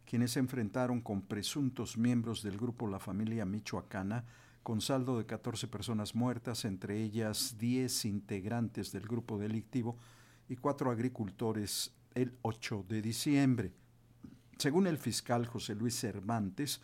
quienes 0.03 0.31
se 0.31 0.39
enfrentaron 0.39 1.00
con 1.00 1.21
presuntos 1.21 1.95
miembros 1.95 2.41
del 2.41 2.57
grupo 2.57 2.88
La 2.88 2.97
Familia 2.97 3.45
Michoacana, 3.45 4.25
con 4.63 4.81
saldo 4.81 5.19
de 5.19 5.27
14 5.27 5.67
personas 5.67 6.15
muertas, 6.15 6.65
entre 6.65 7.03
ellas 7.03 7.59
10 7.59 8.05
integrantes 8.05 8.91
del 8.91 9.03
grupo 9.03 9.38
delictivo 9.38 9.95
y 10.50 10.55
cuatro 10.55 10.89
agricultores 10.89 11.93
el 12.15 12.35
8 12.41 12.83
de 12.89 13.03
diciembre. 13.03 13.84
Según 14.57 14.88
el 14.88 14.97
fiscal 14.97 15.45
José 15.45 15.75
Luis 15.75 16.00
Cervantes, 16.00 16.79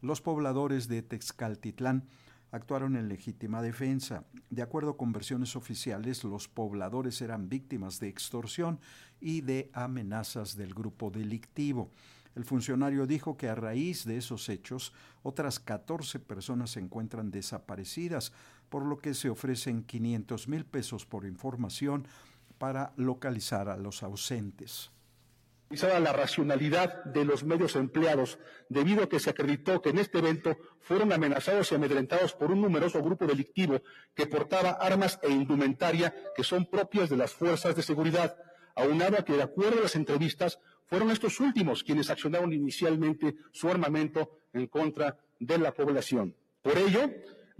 los 0.00 0.22
pobladores 0.22 0.88
de 0.88 1.02
Texcaltitlán 1.02 2.08
actuaron 2.50 2.96
en 2.96 3.08
legítima 3.08 3.60
defensa. 3.60 4.24
De 4.48 4.62
acuerdo 4.62 4.96
con 4.96 5.12
versiones 5.12 5.54
oficiales, 5.54 6.24
los 6.24 6.48
pobladores 6.48 7.20
eran 7.20 7.50
víctimas 7.50 8.00
de 8.00 8.08
extorsión 8.08 8.80
y 9.20 9.42
de 9.42 9.70
amenazas 9.74 10.56
del 10.56 10.72
grupo 10.72 11.10
delictivo. 11.10 11.90
El 12.34 12.44
funcionario 12.46 13.06
dijo 13.06 13.36
que 13.36 13.48
a 13.48 13.54
raíz 13.54 14.04
de 14.06 14.16
esos 14.16 14.48
hechos, 14.48 14.94
otras 15.22 15.60
14 15.60 16.20
personas 16.20 16.70
se 16.70 16.80
encuentran 16.80 17.30
desaparecidas, 17.30 18.32
por 18.70 18.86
lo 18.86 18.98
que 18.98 19.12
se 19.12 19.28
ofrecen 19.28 19.82
500 19.84 20.48
mil 20.48 20.64
pesos 20.64 21.04
por 21.04 21.26
información 21.26 22.06
para 22.56 22.92
localizar 22.96 23.68
a 23.68 23.76
los 23.76 24.02
ausentes 24.02 24.90
la 25.70 26.12
racionalidad 26.12 27.04
de 27.04 27.24
los 27.24 27.44
medios 27.44 27.76
empleados, 27.76 28.38
debido 28.68 29.04
a 29.04 29.08
que 29.08 29.20
se 29.20 29.30
acreditó 29.30 29.80
que 29.80 29.90
en 29.90 29.98
este 29.98 30.18
evento 30.18 30.56
fueron 30.80 31.12
amenazados 31.12 31.70
y 31.70 31.76
amedrentados 31.76 32.32
por 32.32 32.50
un 32.50 32.60
numeroso 32.60 33.00
grupo 33.02 33.26
delictivo 33.26 33.80
que 34.14 34.26
portaba 34.26 34.70
armas 34.70 35.20
e 35.22 35.30
indumentaria 35.30 36.12
que 36.34 36.42
son 36.42 36.66
propias 36.66 37.08
de 37.08 37.16
las 37.16 37.32
fuerzas 37.32 37.76
de 37.76 37.82
seguridad, 37.82 38.36
aunado 38.74 39.16
a 39.18 39.24
que, 39.24 39.34
de 39.34 39.44
acuerdo 39.44 39.78
a 39.78 39.82
las 39.82 39.94
entrevistas, 39.94 40.58
fueron 40.86 41.12
estos 41.12 41.38
últimos 41.38 41.84
quienes 41.84 42.10
accionaron 42.10 42.52
inicialmente 42.52 43.36
su 43.52 43.68
armamento 43.68 44.38
en 44.52 44.66
contra 44.66 45.18
de 45.38 45.56
la 45.58 45.72
población. 45.72 46.34
Por 46.62 46.76
ello, 46.78 47.10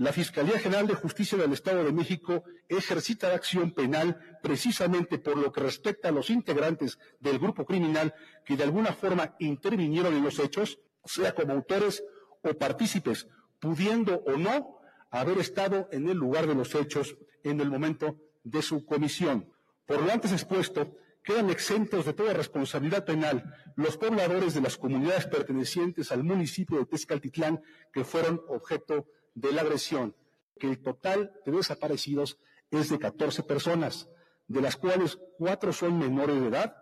la 0.01 0.15
Fiscalía 0.15 0.59
General 0.59 0.87
de 0.87 0.95
Justicia 0.95 1.37
del 1.37 1.53
Estado 1.53 1.85
de 1.85 1.93
México 1.93 2.43
ejercita 2.71 3.29
la 3.29 3.35
acción 3.35 3.73
penal 3.73 4.19
precisamente 4.43 5.19
por 5.19 5.37
lo 5.37 5.53
que 5.53 5.61
respecta 5.61 6.09
a 6.09 6.11
los 6.11 6.31
integrantes 6.31 6.99
del 7.19 7.39
grupo 7.39 7.67
criminal 7.67 8.15
que 8.47 8.57
de 8.57 8.65
alguna 8.65 8.95
forma 8.95 9.37
intervinieron 9.39 10.15
en 10.15 10.25
los 10.25 10.39
hechos, 10.39 10.79
sea 11.05 11.35
como 11.35 11.53
autores 11.53 12.03
o 12.41 12.55
partícipes, 12.55 13.29
pudiendo 13.59 14.23
o 14.25 14.39
no 14.39 14.81
haber 15.11 15.37
estado 15.37 15.87
en 15.93 16.09
el 16.09 16.17
lugar 16.17 16.47
de 16.47 16.55
los 16.55 16.75
hechos 16.75 17.19
en 17.45 17.61
el 17.61 17.69
momento 17.69 18.17
de 18.43 18.63
su 18.63 18.87
comisión. 18.87 19.53
Por 19.85 20.01
lo 20.01 20.11
antes 20.11 20.33
expuesto, 20.33 20.97
quedan 21.23 21.51
exentos 21.51 22.07
de 22.07 22.15
toda 22.15 22.33
responsabilidad 22.33 23.05
penal 23.05 23.55
los 23.77 23.99
pobladores 23.99 24.55
de 24.55 24.63
las 24.63 24.79
comunidades 24.79 25.27
pertenecientes 25.27 26.11
al 26.11 26.25
municipio 26.25 26.79
de 26.79 26.87
Tezcaltitlán 26.87 27.61
que 27.93 28.03
fueron 28.03 28.41
objeto 28.49 29.05
de 29.35 29.53
la 29.53 29.63
agresión, 29.63 30.17
que 30.59 30.69
el 30.69 30.83
total 30.83 31.33
de 31.45 31.53
desaparecidos 31.53 32.39
es 32.71 32.89
de 32.91 32.99
14 32.99 33.43
personas, 33.43 34.09
de 34.47 34.61
las 34.61 34.77
cuales 34.77 35.19
4 35.39 35.73
son 35.73 35.99
menores 35.99 36.41
de 36.41 36.49
edad 36.49 36.77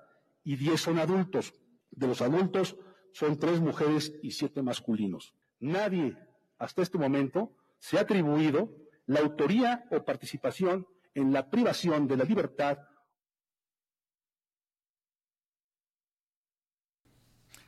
y 0.44 0.56
10 0.56 0.80
son 0.80 0.98
adultos. 0.98 1.54
De 1.90 2.06
los 2.06 2.20
adultos 2.22 2.76
son 3.12 3.38
3 3.38 3.60
mujeres 3.60 4.12
y 4.22 4.32
7 4.32 4.62
masculinos. 4.62 5.34
Nadie 5.60 6.16
hasta 6.58 6.82
este 6.82 6.98
momento 6.98 7.56
se 7.78 7.98
ha 7.98 8.02
atribuido 8.02 8.74
la 9.06 9.20
autoría 9.20 9.86
o 9.90 10.04
participación 10.04 10.86
en 11.14 11.32
la 11.32 11.50
privación 11.50 12.06
de 12.06 12.16
la 12.16 12.24
libertad. 12.24 12.78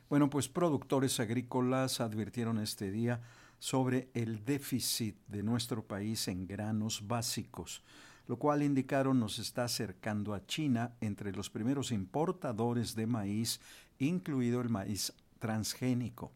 Bueno, 0.08 0.28
pues 0.28 0.48
productores 0.48 1.20
agrícolas 1.20 2.00
advirtieron 2.00 2.58
este 2.58 2.90
día 2.90 3.22
sobre 3.60 4.08
el 4.14 4.44
déficit 4.44 5.14
de 5.28 5.44
nuestro 5.44 5.84
país 5.84 6.26
en 6.26 6.48
granos 6.48 7.06
básicos, 7.06 7.82
lo 8.26 8.36
cual 8.38 8.62
indicaron 8.62 9.20
nos 9.20 9.38
está 9.38 9.64
acercando 9.64 10.34
a 10.34 10.44
China 10.46 10.96
entre 11.00 11.30
los 11.30 11.50
primeros 11.50 11.92
importadores 11.92 12.96
de 12.96 13.06
maíz, 13.06 13.60
incluido 13.98 14.60
el 14.60 14.70
maíz 14.70 15.12
transgénico. 15.38 16.32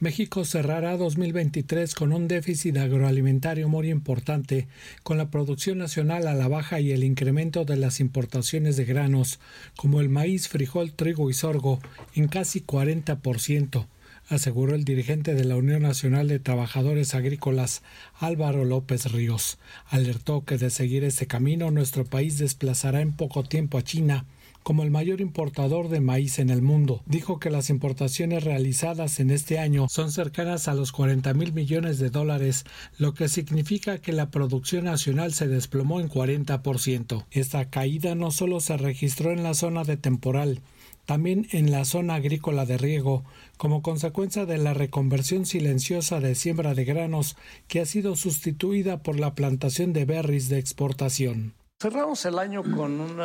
México 0.00 0.44
cerrará 0.44 0.96
2023 0.96 1.92
con 1.96 2.12
un 2.12 2.28
déficit 2.28 2.76
agroalimentario 2.76 3.68
muy 3.68 3.90
importante, 3.90 4.68
con 5.02 5.18
la 5.18 5.28
producción 5.28 5.78
nacional 5.78 6.28
a 6.28 6.34
la 6.34 6.46
baja 6.46 6.78
y 6.78 6.92
el 6.92 7.02
incremento 7.02 7.64
de 7.64 7.76
las 7.76 7.98
importaciones 7.98 8.76
de 8.76 8.84
granos, 8.84 9.40
como 9.76 10.00
el 10.00 10.08
maíz, 10.08 10.46
frijol, 10.46 10.92
trigo 10.92 11.30
y 11.30 11.34
sorgo, 11.34 11.80
en 12.14 12.28
casi 12.28 12.60
40%, 12.60 13.88
aseguró 14.28 14.74
el 14.74 14.84
dirigente 14.84 15.34
de 15.34 15.44
la 15.44 15.56
Unión 15.56 15.82
Nacional 15.82 16.28
de 16.28 16.38
Trabajadores 16.38 17.14
Agrícolas, 17.14 17.82
Álvaro 18.18 18.64
López 18.64 19.10
Ríos. 19.10 19.58
Alertó 19.88 20.44
que 20.44 20.58
de 20.58 20.70
seguir 20.70 21.04
ese 21.04 21.26
camino 21.26 21.70
nuestro 21.70 22.04
país 22.04 22.38
desplazará 22.38 23.00
en 23.00 23.12
poco 23.12 23.44
tiempo 23.44 23.78
a 23.78 23.82
China, 23.82 24.26
como 24.62 24.82
el 24.82 24.90
mayor 24.90 25.22
importador 25.22 25.88
de 25.88 26.00
maíz 26.00 26.38
en 26.38 26.50
el 26.50 26.60
mundo. 26.60 27.02
Dijo 27.06 27.38
que 27.40 27.48
las 27.48 27.70
importaciones 27.70 28.44
realizadas 28.44 29.18
en 29.18 29.30
este 29.30 29.58
año 29.58 29.86
son 29.88 30.12
cercanas 30.12 30.68
a 30.68 30.74
los 30.74 30.92
40 30.92 31.32
mil 31.32 31.54
millones 31.54 31.98
de 31.98 32.10
dólares, 32.10 32.66
lo 32.98 33.14
que 33.14 33.28
significa 33.28 33.96
que 33.96 34.12
la 34.12 34.30
producción 34.30 34.84
nacional 34.84 35.32
se 35.32 35.48
desplomó 35.48 36.00
en 36.00 36.10
40%. 36.10 37.24
Esta 37.30 37.70
caída 37.70 38.14
no 38.14 38.30
solo 38.30 38.60
se 38.60 38.76
registró 38.76 39.32
en 39.32 39.42
la 39.42 39.54
zona 39.54 39.84
de 39.84 39.96
temporal, 39.96 40.60
también 41.08 41.48
en 41.52 41.70
la 41.70 41.86
zona 41.86 42.16
agrícola 42.16 42.66
de 42.66 42.76
riego, 42.76 43.24
como 43.56 43.80
consecuencia 43.80 44.44
de 44.44 44.58
la 44.58 44.74
reconversión 44.74 45.46
silenciosa 45.46 46.20
de 46.20 46.34
siembra 46.34 46.74
de 46.74 46.84
granos 46.84 47.38
que 47.66 47.80
ha 47.80 47.86
sido 47.86 48.14
sustituida 48.14 49.02
por 49.02 49.18
la 49.18 49.34
plantación 49.34 49.94
de 49.94 50.04
berries 50.04 50.50
de 50.50 50.58
exportación. 50.58 51.54
Cerramos 51.80 52.26
el 52.26 52.38
año 52.38 52.62
con 52.62 53.00
un 53.00 53.16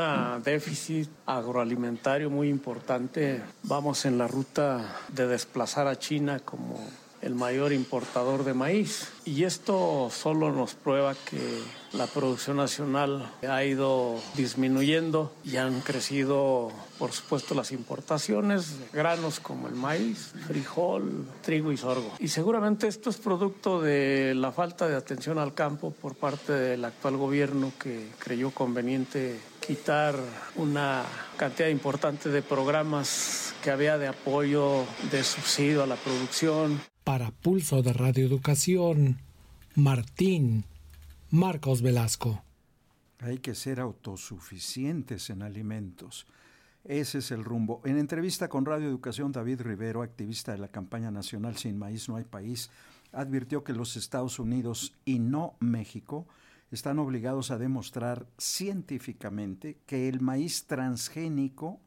déficit 0.45 1.09
agroalimentario 1.25 2.29
muy 2.29 2.47
importante. 2.47 3.41
Vamos 3.63 4.05
en 4.05 4.17
la 4.17 4.29
ruta 4.29 5.01
de 5.09 5.27
desplazar 5.27 5.87
a 5.87 5.99
China 5.99 6.39
como 6.39 6.79
el 7.23 7.35
mayor 7.35 7.71
importador 7.71 8.43
de 8.43 8.53
maíz. 8.53 9.09
Y 9.25 9.45
esto 9.45 10.09
solo 10.11 10.51
nos 10.51 10.73
prueba 10.73 11.15
que 11.15 11.39
la 11.93 12.07
producción 12.07 12.57
nacional 12.57 13.31
ha 13.47 13.63
ido 13.63 14.19
disminuyendo 14.35 15.31
y 15.45 15.55
han 15.57 15.79
crecido, 15.81 16.71
por 16.99 17.13
supuesto, 17.13 17.55
las 17.55 17.71
importaciones, 17.71 18.75
granos 18.91 19.39
como 19.39 19.67
el 19.69 19.75
maíz, 19.75 20.33
frijol, 20.47 21.25
trigo 21.41 21.71
y 21.71 21.77
sorgo. 21.77 22.11
Y 22.19 22.27
seguramente 22.27 22.87
esto 22.87 23.09
es 23.09 23.17
producto 23.17 23.81
de 23.81 24.33
la 24.35 24.51
falta 24.51 24.87
de 24.87 24.95
atención 24.95 25.37
al 25.37 25.53
campo 25.53 25.91
por 25.91 26.15
parte 26.15 26.51
del 26.51 26.83
actual 26.83 27.15
gobierno 27.15 27.71
que 27.79 28.09
creyó 28.19 28.51
conveniente 28.51 29.39
quitar 29.65 30.15
una 30.57 31.03
cantidad 31.37 31.69
importante 31.69 32.27
de 32.29 32.41
programas 32.41 33.53
que 33.63 33.71
había 33.71 33.97
de 33.97 34.07
apoyo, 34.07 34.83
de 35.09 35.23
subsidio 35.23 35.83
a 35.83 35.87
la 35.87 35.95
producción. 35.95 36.81
Para 37.03 37.31
Pulso 37.31 37.81
de 37.81 37.91
Radio 37.91 38.25
Educación, 38.25 39.19
Martín 39.75 40.63
Marcos 41.31 41.81
Velasco. 41.81 42.41
Hay 43.19 43.39
que 43.39 43.55
ser 43.55 43.81
autosuficientes 43.81 45.29
en 45.29 45.41
alimentos. 45.41 46.25
Ese 46.85 47.17
es 47.17 47.31
el 47.31 47.43
rumbo. 47.43 47.81
En 47.83 47.97
entrevista 47.97 48.47
con 48.47 48.65
Radio 48.65 48.87
Educación, 48.87 49.33
David 49.33 49.61
Rivero, 49.61 50.01
activista 50.01 50.53
de 50.53 50.59
la 50.59 50.69
campaña 50.69 51.11
nacional 51.11 51.57
Sin 51.57 51.77
Maíz 51.77 52.07
No 52.07 52.15
hay 52.15 52.23
País, 52.23 52.69
advirtió 53.11 53.65
que 53.65 53.73
los 53.73 53.97
Estados 53.97 54.39
Unidos 54.39 54.93
y 55.03 55.19
no 55.19 55.55
México 55.59 56.25
están 56.71 56.99
obligados 56.99 57.51
a 57.51 57.57
demostrar 57.57 58.27
científicamente 58.37 59.77
que 59.85 60.07
el 60.07 60.21
maíz 60.21 60.67
transgénico 60.67 61.81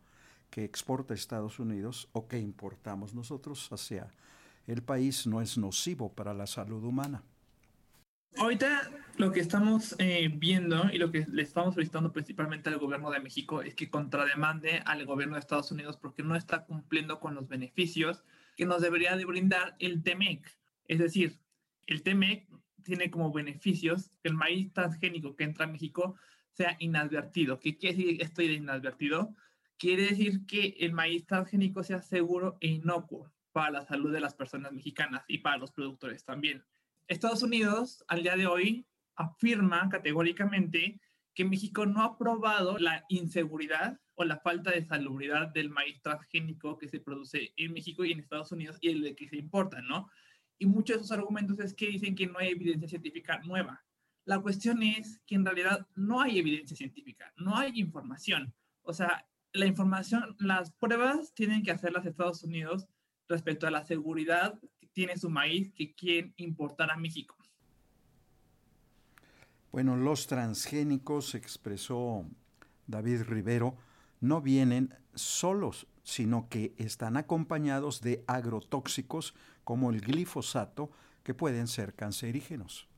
que 0.51 0.65
exporta 0.65 1.15
Estados 1.15 1.59
Unidos 1.59 2.09
o 2.13 2.29
que 2.29 2.39
importamos 2.39 3.15
nosotros 3.15 3.69
hacia 3.73 4.09
el 4.67 4.83
país 4.83 5.27
no 5.27 5.41
es 5.41 5.57
nocivo 5.57 6.13
para 6.13 6.35
la 6.35 6.47
salud 6.47 6.83
humana. 6.85 7.23
Ahorita 8.39 8.91
lo 9.17 9.33
que 9.33 9.41
estamos 9.41 9.97
eh, 9.99 10.29
viendo 10.31 10.91
y 10.93 10.99
lo 10.99 11.11
que 11.11 11.25
le 11.27 11.43
estamos 11.43 11.75
solicitando 11.75 12.13
principalmente 12.13 12.69
al 12.69 12.79
gobierno 12.79 13.11
de 13.11 13.21
México 13.21 13.63
es 13.63 13.75
que 13.75 13.89
contrademande 13.89 14.83
al 14.85 15.07
gobierno 15.07 15.35
de 15.35 15.41
Estados 15.41 15.71
Unidos 15.71 15.97
porque 15.97 16.23
no 16.23 16.37
está 16.37 16.67
cumpliendo 16.67 17.19
con 17.19 17.35
los 17.35 17.49
beneficios 17.49 18.25
que 18.57 18.67
nos 18.67 18.83
debería 18.83 19.17
de 19.17 19.25
brindar 19.25 19.77
el 19.79 20.03
TEMEC. 20.03 20.47
Es 20.87 20.99
decir, 20.99 21.41
el 21.87 22.03
TEMEC 22.03 22.47
tiene 22.83 23.11
como 23.11 23.33
beneficios 23.33 24.11
que 24.23 24.29
el 24.29 24.35
maíz 24.35 24.71
transgénico 24.73 25.35
que 25.35 25.45
entra 25.45 25.65
a 25.65 25.69
México 25.69 26.17
sea 26.53 26.77
inadvertido. 26.79 27.59
¿Qué 27.59 27.79
quiere 27.79 27.97
decir 27.97 28.23
esto 28.23 28.43
de 28.43 28.53
inadvertido? 28.53 29.35
Quiere 29.79 30.05
decir 30.05 30.45
que 30.47 30.77
el 30.81 30.93
maíz 30.93 31.27
transgénico 31.27 31.83
sea 31.83 32.03
seguro 32.03 32.59
e 32.61 32.69
inocuo 32.69 33.33
para 33.57 33.71
la 33.71 33.87
salud 33.87 34.13
de 34.13 34.21
las 34.21 34.35
personas 34.35 34.71
mexicanas 34.71 35.25
y 35.29 35.39
para 35.39 35.57
los 35.57 35.73
productores 35.73 36.27
también. 36.27 36.63
Estados 37.09 37.43
Unidos, 37.43 38.05
al 38.07 38.23
día 38.23 38.37
de 38.37 38.47
hoy, 38.47 38.87
afirma 39.15 39.89
categóricamente 39.89 41.01
que 41.33 41.47
México 41.47 41.87
no 41.87 42.03
ha 42.03 42.05
aprobado 42.05 42.77
la 42.77 43.07
inseguridad 43.09 43.99
o 44.15 44.25
la 44.25 44.41
falta 44.41 44.73
de 44.73 44.85
salubridad 44.85 45.49
del 45.55 45.71
maíz 45.71 46.03
transgénico 46.03 46.77
que 46.77 46.91
se 46.91 47.01
produce 47.01 47.55
en 47.57 47.73
México 47.73 48.05
y 48.05 48.13
en 48.13 48.21
Estados 48.21 48.53
Unidos 48.53 48.77
y 48.83 48.91
el 48.91 49.01
de 49.01 49.17
que 49.17 49.27
se 49.27 49.39
importa, 49.39 49.81
¿no? 49.81 50.11
Y 50.59 50.67
muchos 50.67 50.99
de 50.99 51.05
esos 51.05 51.17
argumentos 51.19 51.59
es 51.59 51.73
que 51.73 51.87
dicen 51.87 52.15
que 52.15 52.27
no 52.27 52.39
hay 52.39 52.49
evidencia 52.49 52.91
científica 52.91 53.41
nueva. 53.47 53.83
La 54.27 54.39
cuestión 54.39 54.83
es 54.83 55.23
que 55.27 55.37
en 55.37 55.47
realidad 55.47 55.87
no 55.95 56.21
hay 56.21 56.39
evidencia 56.39 56.77
científica, 56.77 57.33
no 57.39 57.57
hay 57.57 57.73
información. 57.81 58.53
O 58.83 58.93
sea, 58.93 59.27
la 59.55 59.65
información, 59.65 60.37
las 60.41 60.73
pruebas 60.73 61.33
tienen 61.33 61.63
que 61.63 61.71
hacerlas 61.71 62.05
Estados 62.05 62.43
Unidos 62.43 62.87
respecto 63.29 63.67
a 63.67 63.71
la 63.71 63.85
seguridad 63.85 64.59
que 64.81 64.87
tiene 64.89 65.17
su 65.17 65.31
maíz 65.31 65.73
que 65.73 65.95
quieren 65.95 66.35
importar 66.37 66.91
a 66.91 66.97
México. 66.97 67.37
Bueno, 69.73 69.97
los 69.97 70.27
transgénicos, 70.27 71.35
expresó 71.35 72.25
David 72.87 73.23
Rivero, 73.23 73.77
no 74.21 74.41
vienen 74.41 74.95
solos, 75.15 75.87
sino 76.03 76.49
que 76.49 76.75
están 76.79 77.17
acompañados 77.17 78.01
de 78.01 78.25
agrotóxicos 78.27 79.35
como 79.65 79.91
el 79.91 80.01
glifosato, 80.01 80.91
que 81.23 81.35
pueden 81.35 81.67
ser 81.67 81.95
cancerígenos. 81.95 82.89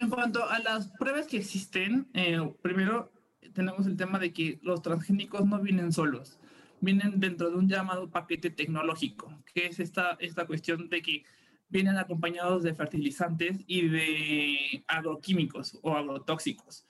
En 0.00 0.10
cuanto 0.10 0.48
a 0.48 0.58
las 0.58 0.88
pruebas 0.98 1.26
que 1.26 1.36
existen, 1.36 2.10
eh, 2.14 2.38
primero 2.62 3.12
tenemos 3.54 3.86
el 3.86 3.96
tema 3.96 4.18
de 4.18 4.32
que 4.32 4.58
los 4.62 4.82
transgénicos 4.82 5.46
no 5.46 5.60
vienen 5.60 5.92
solos 5.92 6.38
vienen 6.80 7.20
dentro 7.20 7.50
de 7.50 7.56
un 7.56 7.68
llamado 7.68 8.10
paquete 8.10 8.50
tecnológico, 8.50 9.42
que 9.52 9.66
es 9.66 9.80
esta, 9.80 10.16
esta 10.20 10.46
cuestión 10.46 10.88
de 10.88 11.02
que 11.02 11.24
vienen 11.68 11.96
acompañados 11.96 12.62
de 12.62 12.74
fertilizantes 12.74 13.58
y 13.66 13.88
de 13.88 14.84
agroquímicos 14.88 15.78
o 15.82 15.96
agrotóxicos, 15.96 16.86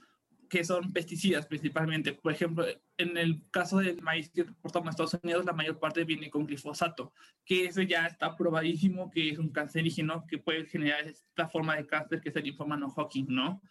que 0.48 0.64
son 0.64 0.92
pesticidas 0.92 1.46
principalmente. 1.46 2.14
Por 2.14 2.32
ejemplo, 2.32 2.64
en 2.96 3.16
el 3.16 3.42
caso 3.50 3.78
del 3.78 4.00
maíz 4.00 4.30
que 4.30 4.40
exportamos 4.42 4.88
a 4.88 4.90
Estados 4.90 5.18
Unidos, 5.22 5.44
la 5.44 5.52
mayor 5.52 5.78
parte 5.78 6.04
viene 6.04 6.30
con 6.30 6.46
glifosato, 6.46 7.12
que 7.44 7.66
eso 7.66 7.82
ya 7.82 8.06
está 8.06 8.36
probadísimo 8.36 9.10
que 9.10 9.30
es 9.30 9.38
un 9.38 9.50
cancerígeno 9.50 10.26
que 10.26 10.38
puede 10.38 10.66
generar 10.66 11.06
esta 11.06 11.48
forma 11.48 11.76
de 11.76 11.86
cáncer 11.86 12.20
que 12.20 12.30
es 12.30 12.36
el 12.36 12.44
linfoma 12.44 12.76
no 12.76 12.88
Hodgkin, 12.88 13.26
¿no? 13.28 13.62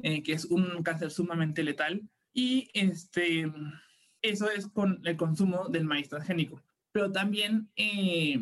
Eh, 0.00 0.22
que 0.22 0.32
es 0.32 0.44
un 0.44 0.82
cáncer 0.82 1.10
sumamente 1.10 1.62
letal. 1.62 2.02
Y 2.32 2.70
este, 2.72 3.50
eso 4.22 4.50
es 4.50 4.68
con 4.68 5.00
el 5.04 5.16
consumo 5.16 5.68
del 5.68 5.84
maíz 5.84 6.08
transgénico. 6.08 6.62
Pero 6.92 7.12
también 7.12 7.70
eh, 7.76 8.38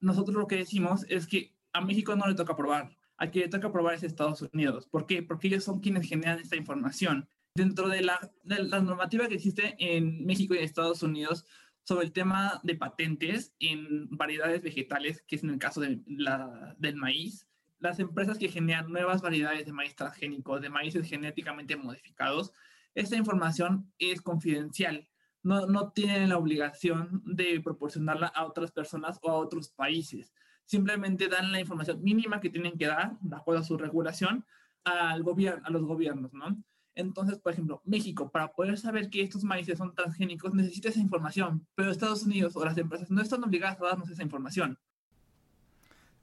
nosotros 0.00 0.36
lo 0.36 0.46
que 0.46 0.56
decimos 0.56 1.04
es 1.08 1.26
que 1.26 1.54
a 1.72 1.80
México 1.80 2.16
no 2.16 2.26
le 2.26 2.34
toca 2.34 2.56
probar, 2.56 2.96
a 3.16 3.30
quien 3.30 3.44
le 3.44 3.50
toca 3.50 3.72
probar 3.72 3.94
es 3.94 4.02
Estados 4.02 4.42
Unidos. 4.42 4.86
¿Por 4.86 5.06
qué? 5.06 5.22
Porque 5.22 5.48
ellos 5.48 5.64
son 5.64 5.80
quienes 5.80 6.08
generan 6.08 6.38
esta 6.38 6.56
información. 6.56 7.28
Dentro 7.54 7.88
de 7.88 8.02
la, 8.02 8.20
normativa 8.44 9.26
que 9.26 9.34
existe 9.34 9.74
en 9.78 10.24
México 10.24 10.54
y 10.54 10.58
Estados 10.58 11.02
Unidos 11.02 11.44
sobre 11.82 12.06
el 12.06 12.12
tema 12.12 12.60
de 12.62 12.76
patentes 12.76 13.54
en 13.58 14.08
variedades 14.10 14.62
vegetales, 14.62 15.22
que 15.26 15.36
es 15.36 15.42
en 15.42 15.50
el 15.50 15.58
caso 15.58 15.80
de 15.80 16.00
la, 16.06 16.76
del 16.78 16.96
maíz, 16.96 17.48
las 17.80 17.98
empresas 17.98 18.38
que 18.38 18.48
generan 18.48 18.90
nuevas 18.90 19.22
variedades 19.22 19.66
de 19.66 19.72
maíz 19.72 19.96
transgénico, 19.96 20.60
de 20.60 20.68
maíces 20.68 21.08
genéticamente 21.08 21.76
modificados, 21.76 22.52
esta 22.98 23.16
información 23.16 23.92
es 23.98 24.20
confidencial. 24.20 25.08
No, 25.44 25.92
tienen 25.92 26.28
la 26.28 26.36
obligación 26.36 27.22
de 27.24 27.60
proporcionarla 27.60 28.26
a 28.26 28.44
otras 28.44 28.72
personas 28.72 29.20
o 29.22 29.30
a 29.30 29.34
otros 29.34 29.68
países. 29.68 30.32
Simplemente 30.64 31.28
dan 31.28 31.52
la 31.52 31.60
información 31.60 32.02
mínima 32.02 32.40
que 32.40 32.50
tienen 32.50 32.76
que 32.76 32.88
dar, 32.88 33.16
de 33.20 33.36
acuerdo 33.36 33.60
a 33.60 33.64
su 33.64 33.78
regulación, 33.78 34.44
al 34.82 35.22
gobierno, 35.22 35.64
a 35.64 35.70
los 35.70 35.84
gobiernos, 35.84 36.32
¿no? 36.34 36.60
Entonces, 36.96 37.38
por 37.38 37.52
ejemplo, 37.52 37.80
México, 37.84 38.32
para 38.32 38.52
poder 38.52 38.76
saber 38.76 39.10
que 39.10 39.22
estos 39.22 39.44
maíces 39.44 39.78
son 39.78 39.94
transgénicos, 39.94 40.52
necesita 40.52 40.88
esa 40.88 40.98
información, 40.98 41.64
pero 41.76 41.92
Estados 41.92 42.24
Unidos 42.24 42.56
o 42.56 42.64
las 42.64 42.76
empresas 42.76 43.12
no 43.12 43.22
están 43.22 43.44
obligadas 43.44 43.80
a 43.80 43.84
darnos 43.84 44.10
esa 44.10 44.24
información. 44.24 44.76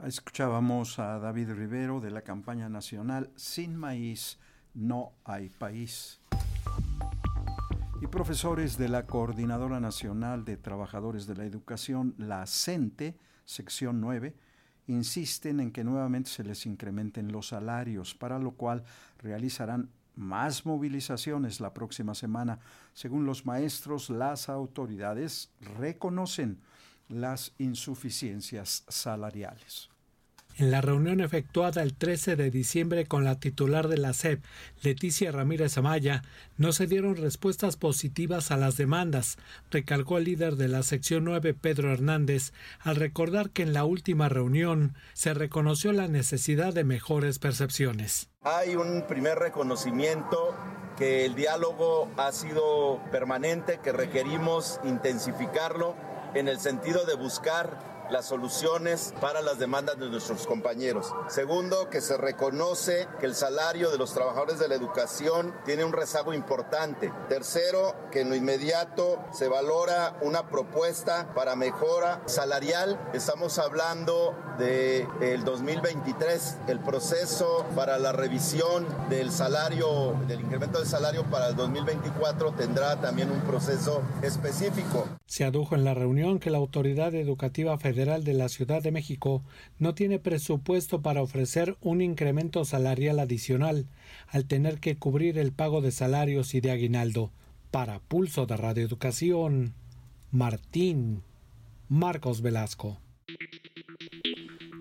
Escuchábamos 0.04 1.00
a 1.00 1.20
David 1.20 1.52
Rivero 1.52 2.02
de 2.02 2.12
la 2.12 2.22
campaña 2.22 2.68
nacional 2.68 3.32
Sin 3.38 3.78
maíz 3.78 4.38
no 4.76 5.14
hay 5.24 5.50
país. 5.50 6.20
Y 8.06 8.08
profesores 8.08 8.78
de 8.78 8.88
la 8.88 9.08
Coordinadora 9.08 9.80
Nacional 9.80 10.46
de 10.46 10.58
Trabajadores 10.58 11.26
de 11.26 11.34
la 11.34 11.44
Educación, 11.44 12.14
la 12.20 12.46
CENTE, 12.46 13.18
sección 13.46 14.00
9, 14.00 14.36
insisten 14.86 15.60
en 15.60 15.72
que 15.72 15.84
nuevamente 15.84 16.30
se 16.30 16.44
les 16.44 16.68
incrementen 16.68 17.32
los 17.32 17.48
salarios, 17.48 18.14
para 18.14 18.38
lo 18.38 18.52
cual 18.52 18.84
realizarán 19.18 19.90
más 20.14 20.68
movilizaciones 20.68 21.60
la 21.60 21.74
próxima 21.74 22.14
semana. 22.14 22.60
Según 22.94 23.26
los 23.26 23.48
maestros, 23.48 24.12
las 24.12 24.50
autoridades 24.50 25.50
reconocen 25.80 26.60
las 27.10 27.54
insuficiencias 27.58 28.84
salariales. 28.88 29.90
En 30.58 30.72
la 30.72 30.80
reunión 30.80 31.20
efectuada 31.20 31.84
el 31.84 31.94
13 31.94 32.38
de 32.38 32.50
diciembre 32.50 33.06
con 33.06 33.26
la 33.26 33.40
titular 33.42 33.90
de 33.90 33.98
la 33.98 34.14
SEP, 34.14 34.42
Leticia 34.84 35.34
Ramírez 35.34 35.78
Amaya, 35.78 36.22
no 36.56 36.72
se 36.72 36.88
dieron 36.88 37.18
respuestas 37.18 37.76
positivas 37.76 38.52
a 38.52 38.58
las 38.58 38.78
demandas, 38.78 39.38
recalcó 39.70 40.18
el 40.18 40.24
líder 40.24 40.56
de 40.56 40.70
la 40.70 40.84
sección 40.84 41.26
9, 41.26 41.54
Pedro 41.56 41.92
Hernández, 41.92 42.54
al 42.80 42.96
recordar 42.96 43.50
que 43.50 43.64
en 43.64 43.74
la 43.74 43.84
última 43.84 44.30
reunión 44.30 44.96
se 45.14 45.34
reconoció 45.34 45.92
la 45.92 46.08
necesidad 46.08 46.74
de 46.74 46.86
mejores 46.86 47.38
percepciones. 47.38 48.30
Hay 48.44 48.78
un 48.78 49.06
primer 49.08 49.38
reconocimiento 49.38 50.56
que 50.98 51.26
el 51.26 51.36
diálogo 51.36 52.10
ha 52.16 52.32
sido 52.32 53.02
permanente, 53.12 53.82
que 53.84 53.92
requerimos 53.92 54.80
intensificarlo 54.86 55.96
en 56.34 56.48
el 56.48 56.60
sentido 56.60 57.06
de 57.06 57.16
buscar 57.16 57.95
las 58.10 58.26
soluciones 58.26 59.14
para 59.20 59.42
las 59.42 59.60
demandas 59.60 59.98
de 60.00 60.10
nuestros 60.10 60.46
compañeros. 60.46 61.14
Segundo, 61.28 61.90
que 61.90 62.02
se 62.02 62.18
reconoce 62.18 63.08
que 63.20 63.26
el 63.26 63.36
salario 63.36 63.92
de 63.92 63.98
los 63.98 64.14
trabajadores 64.14 64.60
de 64.60 64.68
la 64.68 64.76
educación 64.76 65.54
tiene 65.66 65.84
un 65.84 65.94
rezago 65.94 66.34
importante. 66.34 67.12
Tercero, 67.30 67.96
que 68.12 68.22
en 68.22 68.30
lo 68.30 68.36
inmediato 68.36 69.24
se 69.32 69.48
valora 69.48 70.18
una 70.22 70.48
propuesta 70.50 71.34
para 71.34 71.56
mejora 71.56 72.22
salarial. 72.26 73.00
Estamos 73.14 73.60
hablando 73.60 74.36
del 74.58 75.08
el 75.22 75.44
2023, 75.44 76.58
el 76.68 76.80
proceso 76.80 77.66
para 77.76 77.98
la 77.98 78.12
revisión 78.12 78.86
del 79.10 79.32
salario, 79.32 80.16
del 80.28 80.42
incremento 80.42 80.80
del 80.80 80.88
salario 80.88 81.24
para 81.24 81.50
el 81.50 81.56
2024 81.56 82.52
tendrá 82.54 83.02
también 83.02 83.32
un 83.32 83.42
proceso 83.42 84.02
específico. 84.22 85.08
Se 85.26 85.44
adujo 85.44 85.76
en 85.76 85.84
la 85.84 85.94
reunión 85.94 86.40
que 86.40 86.50
la 86.50 86.58
Autoridad 86.58 87.14
Educativa 87.16 87.78
Federal 87.78 87.95
de 87.96 88.34
la 88.34 88.50
Ciudad 88.50 88.84
de 88.84 88.92
México 88.92 89.42
no 89.80 89.96
tiene 89.96 90.20
presupuesto 90.20 91.02
para 91.02 91.22
ofrecer 91.22 91.78
un 91.80 92.02
incremento 92.02 92.66
salarial 92.66 93.20
adicional, 93.20 93.88
al 94.28 94.46
tener 94.46 94.82
que 94.82 94.98
cubrir 94.98 95.38
el 95.38 95.54
pago 95.54 95.80
de 95.80 95.92
salarios 95.92 96.54
y 96.56 96.60
de 96.60 96.72
aguinaldo. 96.72 97.32
Para 97.72 98.00
Pulso 98.00 98.46
de 98.46 98.58
Radio 98.58 98.84
Educación, 98.84 99.74
Martín 100.32 101.24
Marcos 101.88 102.42
Velasco. 102.42 102.98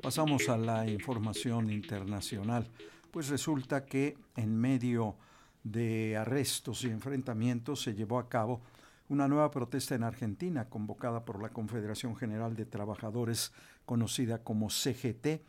Pasamos 0.02 0.48
a 0.48 0.58
la 0.58 0.90
información 0.90 1.70
internacional. 1.70 2.66
Pues 3.12 3.28
resulta 3.28 3.84
que 3.84 4.16
en 4.36 4.56
medio 4.60 5.14
de 5.62 6.16
arrestos 6.16 6.82
y 6.82 6.88
enfrentamientos 6.88 7.80
se 7.80 7.94
llevó 7.94 8.18
a 8.18 8.28
cabo 8.28 8.60
una 9.08 9.28
nueva 9.28 9.50
protesta 9.50 9.94
en 9.94 10.02
Argentina 10.02 10.68
convocada 10.68 11.24
por 11.24 11.42
la 11.42 11.50
Confederación 11.50 12.16
General 12.16 12.56
de 12.56 12.64
Trabajadores, 12.64 13.52
conocida 13.84 14.38
como 14.38 14.70
CGT, 14.70 15.40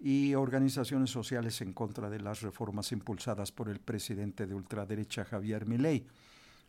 y 0.00 0.34
organizaciones 0.34 1.10
sociales 1.10 1.60
en 1.60 1.72
contra 1.72 2.08
de 2.08 2.20
las 2.20 2.40
reformas 2.40 2.92
impulsadas 2.92 3.50
por 3.50 3.68
el 3.68 3.80
presidente 3.80 4.46
de 4.46 4.54
ultraderecha 4.54 5.24
Javier 5.24 5.66
Milei. 5.66 6.06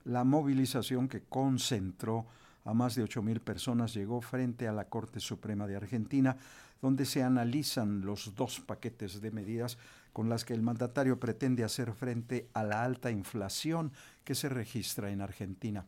La 0.05 0.23
movilización 0.23 1.07
que 1.07 1.21
concentró 1.21 2.25
a 2.65 2.73
más 2.73 2.95
de 2.95 3.03
8.000 3.03 3.39
personas 3.39 3.93
llegó 3.93 4.21
frente 4.21 4.67
a 4.67 4.73
la 4.73 4.85
Corte 4.85 5.19
Suprema 5.19 5.67
de 5.67 5.75
Argentina, 5.75 6.37
donde 6.81 7.05
se 7.05 7.21
analizan 7.21 8.01
los 8.01 8.33
dos 8.35 8.59
paquetes 8.59 9.21
de 9.21 9.31
medidas 9.31 9.77
con 10.13 10.29
las 10.29 10.43
que 10.43 10.53
el 10.53 10.61
mandatario 10.61 11.19
pretende 11.19 11.63
hacer 11.63 11.93
frente 11.93 12.49
a 12.53 12.63
la 12.63 12.83
alta 12.83 13.11
inflación 13.11 13.91
que 14.23 14.33
se 14.33 14.49
registra 14.49 15.11
en 15.11 15.21
Argentina. 15.21 15.85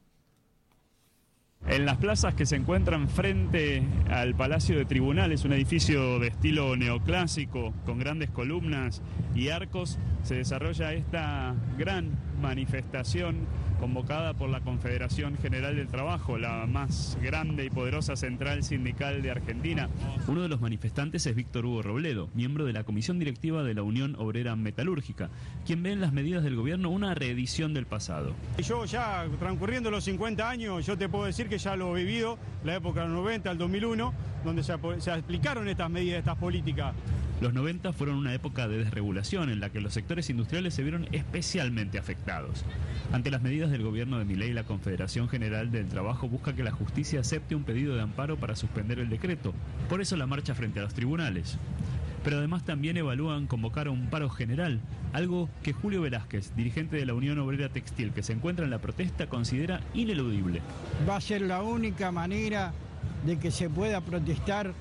En 1.68 1.86
las 1.86 1.98
plazas 1.98 2.34
que 2.34 2.46
se 2.46 2.56
encuentran 2.56 3.08
frente 3.08 3.84
al 4.10 4.36
Palacio 4.36 4.78
de 4.78 4.86
Tribunales, 4.86 5.46
un 5.46 5.54
edificio 5.54 6.20
de 6.20 6.28
estilo 6.28 6.76
neoclásico 6.76 7.74
con 7.86 8.00
grandes 8.00 8.30
columnas 8.30 9.02
y 9.36 9.50
arcos, 9.50 9.98
se 10.24 10.36
desarrolla 10.36 10.94
esta 10.94 11.56
gran 11.78 12.10
manifestación 12.42 13.48
convocada 13.80 14.34
por 14.34 14.50
la 14.50 14.62
Confederación 14.62 15.38
General 15.38 15.76
del 15.76 15.88
Trabajo, 15.88 16.38
la 16.38 16.68
más 16.68 17.18
grande 17.22 17.66
y 17.66 17.70
poderosa 17.70 18.16
central 18.16 18.64
sindical 18.64 19.22
de 19.24 19.32
Argentina. 19.32 19.90
Uno 20.28 20.44
de 20.44 20.50
los 20.50 20.62
manifestantes 20.62 21.26
es 21.26 21.36
Víctor 21.36 21.66
Hugo 21.66 21.82
Robledo, 21.82 22.30
miembro 22.36 22.66
de 22.66 22.74
la 22.74 22.84
Comisión 22.84 23.18
Directiva 23.18 23.64
de 23.64 23.74
la 23.74 23.82
Unión 23.82 24.16
Obrera 24.20 24.56
Metalúrgica, 24.56 25.30
quien 25.66 25.82
ve 25.82 25.92
en 25.92 26.02
las 26.02 26.14
medidas 26.14 26.44
del 26.44 26.56
gobierno 26.56 26.90
una 26.90 27.16
reedición 27.16 27.74
del 27.74 27.88
pasado. 27.88 28.34
Yo 28.60 28.86
ya 28.86 29.26
transcurriendo 29.40 29.90
los 29.90 30.04
50 30.04 30.48
años, 30.48 30.86
yo 30.86 30.98
te 30.98 31.10
puedo 31.10 31.26
decir 31.26 31.50
que 31.50 31.58
ya 31.58 31.76
lo 31.76 31.98
he 31.98 32.04
vivido, 32.04 32.38
la 32.64 32.76
época 32.76 33.02
del 33.02 33.14
90 33.14 33.50
al 33.50 33.58
2001, 33.58 34.14
donde 34.46 34.64
se, 34.64 34.74
se 35.00 35.12
explicaron 35.12 35.68
estas 35.68 35.90
medidas, 35.90 36.20
estas 36.20 36.38
políticas. 36.38 36.94
Los 37.42 37.56
90 37.56 37.92
fueron 37.94 38.18
una 38.18 38.36
época 38.36 38.68
de 38.68 38.78
desregulación 38.78 39.50
en 39.50 39.60
la 39.60 39.72
que 39.72 39.82
los 39.82 39.96
sectores 39.96 40.30
industriales 40.30 40.76
se 40.76 40.84
vieron 40.84 41.08
especialmente 41.12 41.98
afectados. 41.98 42.64
Ante 43.12 43.32
las 43.32 43.42
medidas 43.42 43.72
del 43.72 43.82
gobierno 43.82 44.20
de 44.20 44.26
Milei, 44.26 44.54
la 44.54 44.64
Confederación 44.64 45.28
General 45.28 45.72
del 45.72 45.88
Trabajo 45.88 46.30
busca 46.30 46.54
que 46.54 46.64
la 46.64 46.72
justicia 46.72 47.20
acepte 47.20 47.56
un 47.56 47.64
pedido 47.64 47.96
de 47.96 48.02
amparo 48.04 48.38
para 48.38 48.56
suspender 48.56 49.00
el 49.00 49.10
decreto. 49.10 49.56
Por 49.90 50.02
eso 50.02 50.16
la 50.18 50.28
marcha 50.28 50.54
frente 50.54 50.80
a 50.80 50.84
los 50.84 50.94
tribunales. 50.94 51.58
Pero 52.24 52.38
además 52.38 52.64
también 52.64 52.98
evalúan 52.98 53.48
convocar 53.48 53.88
a 53.88 53.92
un 53.92 54.06
paro 54.12 54.30
general, 54.30 54.80
algo 55.12 55.50
que 55.64 55.74
Julio 55.74 56.04
Velázquez, 56.04 56.56
dirigente 56.56 56.98
de 56.98 57.08
la 57.08 57.16
Unión 57.16 57.40
Obrera 57.40 57.70
Textil 57.70 58.12
que 58.12 58.22
se 58.22 58.34
encuentra 58.34 58.66
en 58.66 58.72
la 58.72 58.82
protesta, 58.82 59.26
considera 59.26 59.82
ineludible. 59.96 60.62
Va 61.10 61.16
a 61.16 61.22
ser 61.22 61.42
la 61.42 61.64
única 61.64 62.12
manera 62.12 62.72
de 63.26 63.40
que 63.40 63.50
se 63.50 63.68
pueda 63.68 64.00
protestar 64.02 64.76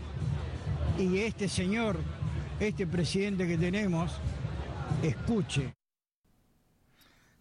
y 0.99 1.21
este 1.21 1.49
señor 1.49 1.97
este 2.61 2.87
presidente 2.87 3.49
que 3.49 3.57
tenemos 3.57 4.13
escuche. 5.03 5.75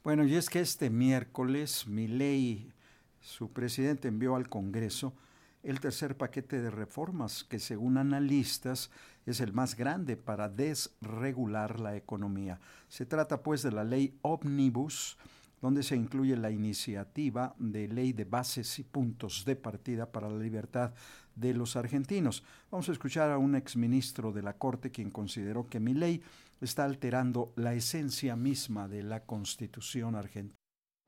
Bueno, 0.01 0.23
y 0.23 0.35
es 0.35 0.49
que 0.49 0.61
este 0.61 0.89
miércoles 0.89 1.85
ley, 1.87 2.71
su 3.19 3.51
presidente, 3.51 4.07
envió 4.07 4.37
al 4.37 4.47
Congreso 4.47 5.13
el 5.61 5.81
tercer 5.81 6.15
paquete 6.15 6.61
de 6.61 6.71
reformas 6.71 7.43
que 7.43 7.59
según 7.59 7.97
analistas 7.97 8.91
es 9.25 9.41
el 9.41 9.51
más 9.51 9.75
grande 9.75 10.15
para 10.15 10.47
desregular 10.47 11.81
la 11.81 11.97
economía. 11.97 12.61
Se 12.87 13.05
trata 13.05 13.43
pues 13.43 13.61
de 13.61 13.73
la 13.73 13.83
ley 13.83 14.17
Omnibus, 14.21 15.17
donde 15.61 15.83
se 15.83 15.97
incluye 15.97 16.37
la 16.37 16.49
iniciativa 16.49 17.53
de 17.59 17.89
ley 17.89 18.13
de 18.13 18.23
bases 18.23 18.79
y 18.79 18.83
puntos 18.83 19.43
de 19.43 19.57
partida 19.57 20.09
para 20.09 20.29
la 20.29 20.39
libertad 20.39 20.93
de 21.35 21.53
los 21.53 21.75
argentinos. 21.75 22.43
Vamos 22.71 22.89
a 22.89 22.91
escuchar 22.91 23.31
a 23.31 23.37
un 23.37 23.55
exministro 23.55 24.31
de 24.31 24.41
la 24.41 24.53
Corte 24.53 24.91
quien 24.91 25.11
consideró 25.11 25.67
que 25.67 25.79
mi 25.79 25.93
ley 25.93 26.21
está 26.61 26.85
alterando 26.85 27.53
la 27.55 27.73
esencia 27.73 28.35
misma 28.35 28.87
de 28.87 29.03
la 29.03 29.21
Constitución 29.21 30.15
argentina. 30.15 30.55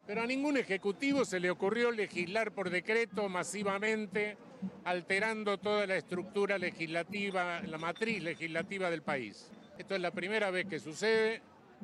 Pero 0.05 0.23
a 0.23 0.27
ningún 0.27 0.57
ejecutivo 0.57 1.25
se 1.25 1.39
le 1.39 1.51
ocurrió 1.51 1.91
legislar 1.91 2.51
por 2.53 2.69
decreto 2.69 3.29
masivamente, 3.29 4.35
alterando 4.83 5.59
toda 5.59 5.85
la 5.85 5.95
estructura 5.95 6.57
legislativa, 6.57 7.61
la 7.61 7.77
matriz 7.77 8.21
legislativa 8.21 8.89
del 8.89 9.03
país. 9.03 9.49
Esto 9.77 9.95
es 9.95 10.01
la 10.01 10.11
primera 10.11 10.51
vez 10.51 10.65
que 10.65 10.79
sucede 10.79 11.41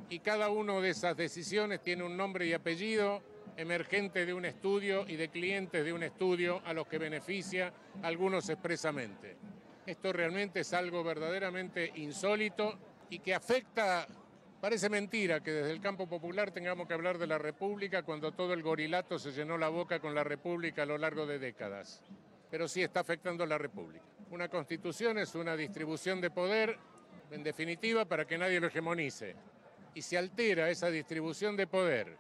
y 0.10 0.20
cada 0.20 0.50
una 0.50 0.80
de 0.80 0.90
esas 0.90 1.16
decisiones 1.16 1.82
tiene 1.82 2.04
un 2.04 2.18
nombre 2.18 2.48
y 2.48 2.54
apellido 2.54 3.22
emergente 3.58 4.26
de 4.26 4.34
un 4.34 4.46
estudio 4.46 5.06
y 5.08 5.16
de 5.16 5.30
clientes 5.30 5.84
de 5.84 5.92
un 5.92 6.04
estudio 6.04 6.62
a 6.64 6.74
los 6.74 6.88
que 6.88 7.00
beneficia 7.00 7.74
algunos 8.04 8.48
expresamente. 8.50 9.36
Esto 9.86 10.14
realmente 10.14 10.60
es 10.62 10.74
algo 10.74 11.04
verdaderamente 11.04 11.92
insólito 11.96 12.78
y 13.10 13.20
que 13.20 13.34
afecta, 13.34 14.08
parece 14.62 14.90
mentira 14.90 15.42
que 15.42 15.52
desde 15.52 15.72
el 15.72 15.82
campo 15.82 16.08
popular 16.08 16.52
tengamos 16.52 16.88
que 16.88 16.94
hablar 16.94 17.18
de 17.18 17.26
la 17.26 17.40
República 17.40 18.04
cuando 18.04 18.32
todo 18.32 18.54
el 18.54 18.62
gorilato 18.62 19.18
se 19.18 19.32
llenó 19.32 19.58
la 19.58 19.70
boca 19.70 20.00
con 20.00 20.14
la 20.14 20.24
República 20.24 20.84
a 20.84 20.86
lo 20.86 20.98
largo 20.98 21.26
de 21.26 21.40
décadas. 21.40 22.04
Pero 22.52 22.68
sí 22.68 22.84
está 22.84 23.00
afectando 23.00 23.44
a 23.44 23.48
la 23.48 23.58
República. 23.58 24.06
Una 24.30 24.50
constitución 24.50 25.18
es 25.18 25.34
una 25.36 25.56
distribución 25.56 26.22
de 26.22 26.30
poder, 26.30 26.78
en 27.32 27.44
definitiva, 27.44 28.06
para 28.06 28.26
que 28.26 28.38
nadie 28.38 28.60
lo 28.60 28.68
hegemonice 28.68 29.36
y 29.96 30.02
se 30.04 30.16
altera 30.16 30.70
esa 30.70 30.92
distribución 30.92 31.58
de 31.58 31.66
poder, 31.66 32.18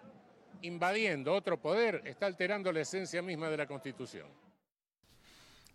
invadiendo 0.62 1.34
otro 1.34 1.60
poder, 1.62 2.02
está 2.06 2.26
alterando 2.26 2.72
la 2.72 2.82
esencia 2.82 3.22
misma 3.22 3.50
de 3.50 3.58
la 3.58 3.68
Constitución. 3.68 4.28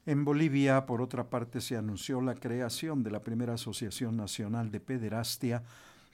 En 0.04 0.24
Bolivia, 0.24 0.84
por 0.84 1.00
otra 1.00 1.30
parte, 1.30 1.60
se 1.60 1.76
anunció 1.76 2.20
la 2.20 2.34
creación 2.34 3.04
de 3.04 3.12
la 3.12 3.22
primera 3.22 3.54
Asociación 3.54 4.16
Nacional 4.16 4.70
de 4.70 4.80
Pederastia 4.80 5.62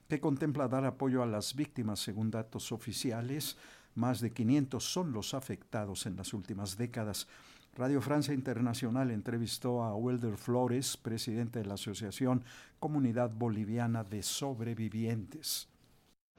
que 0.08 0.20
contempla 0.20 0.68
dar 0.68 0.84
apoyo 0.84 1.22
a 1.22 1.26
las 1.26 1.54
víctimas 1.54 2.00
según 2.00 2.30
datos 2.30 2.70
oficiales. 2.72 3.56
Más 3.94 4.20
de 4.20 4.32
500 4.32 4.84
son 4.84 5.12
los 5.12 5.32
afectados 5.32 6.06
en 6.06 6.16
las 6.16 6.34
últimas 6.34 6.76
décadas. 6.76 7.28
Radio 7.76 8.00
Francia 8.02 8.34
Internacional 8.34 9.10
entrevistó 9.10 9.82
a 9.82 9.94
Wilder 9.94 10.36
Flores, 10.36 10.96
presidente 10.96 11.60
de 11.60 11.66
la 11.66 11.74
Asociación 11.74 12.42
Comunidad 12.80 13.30
Boliviana 13.30 14.04
de 14.04 14.22
Sobrevivientes. 14.22 15.68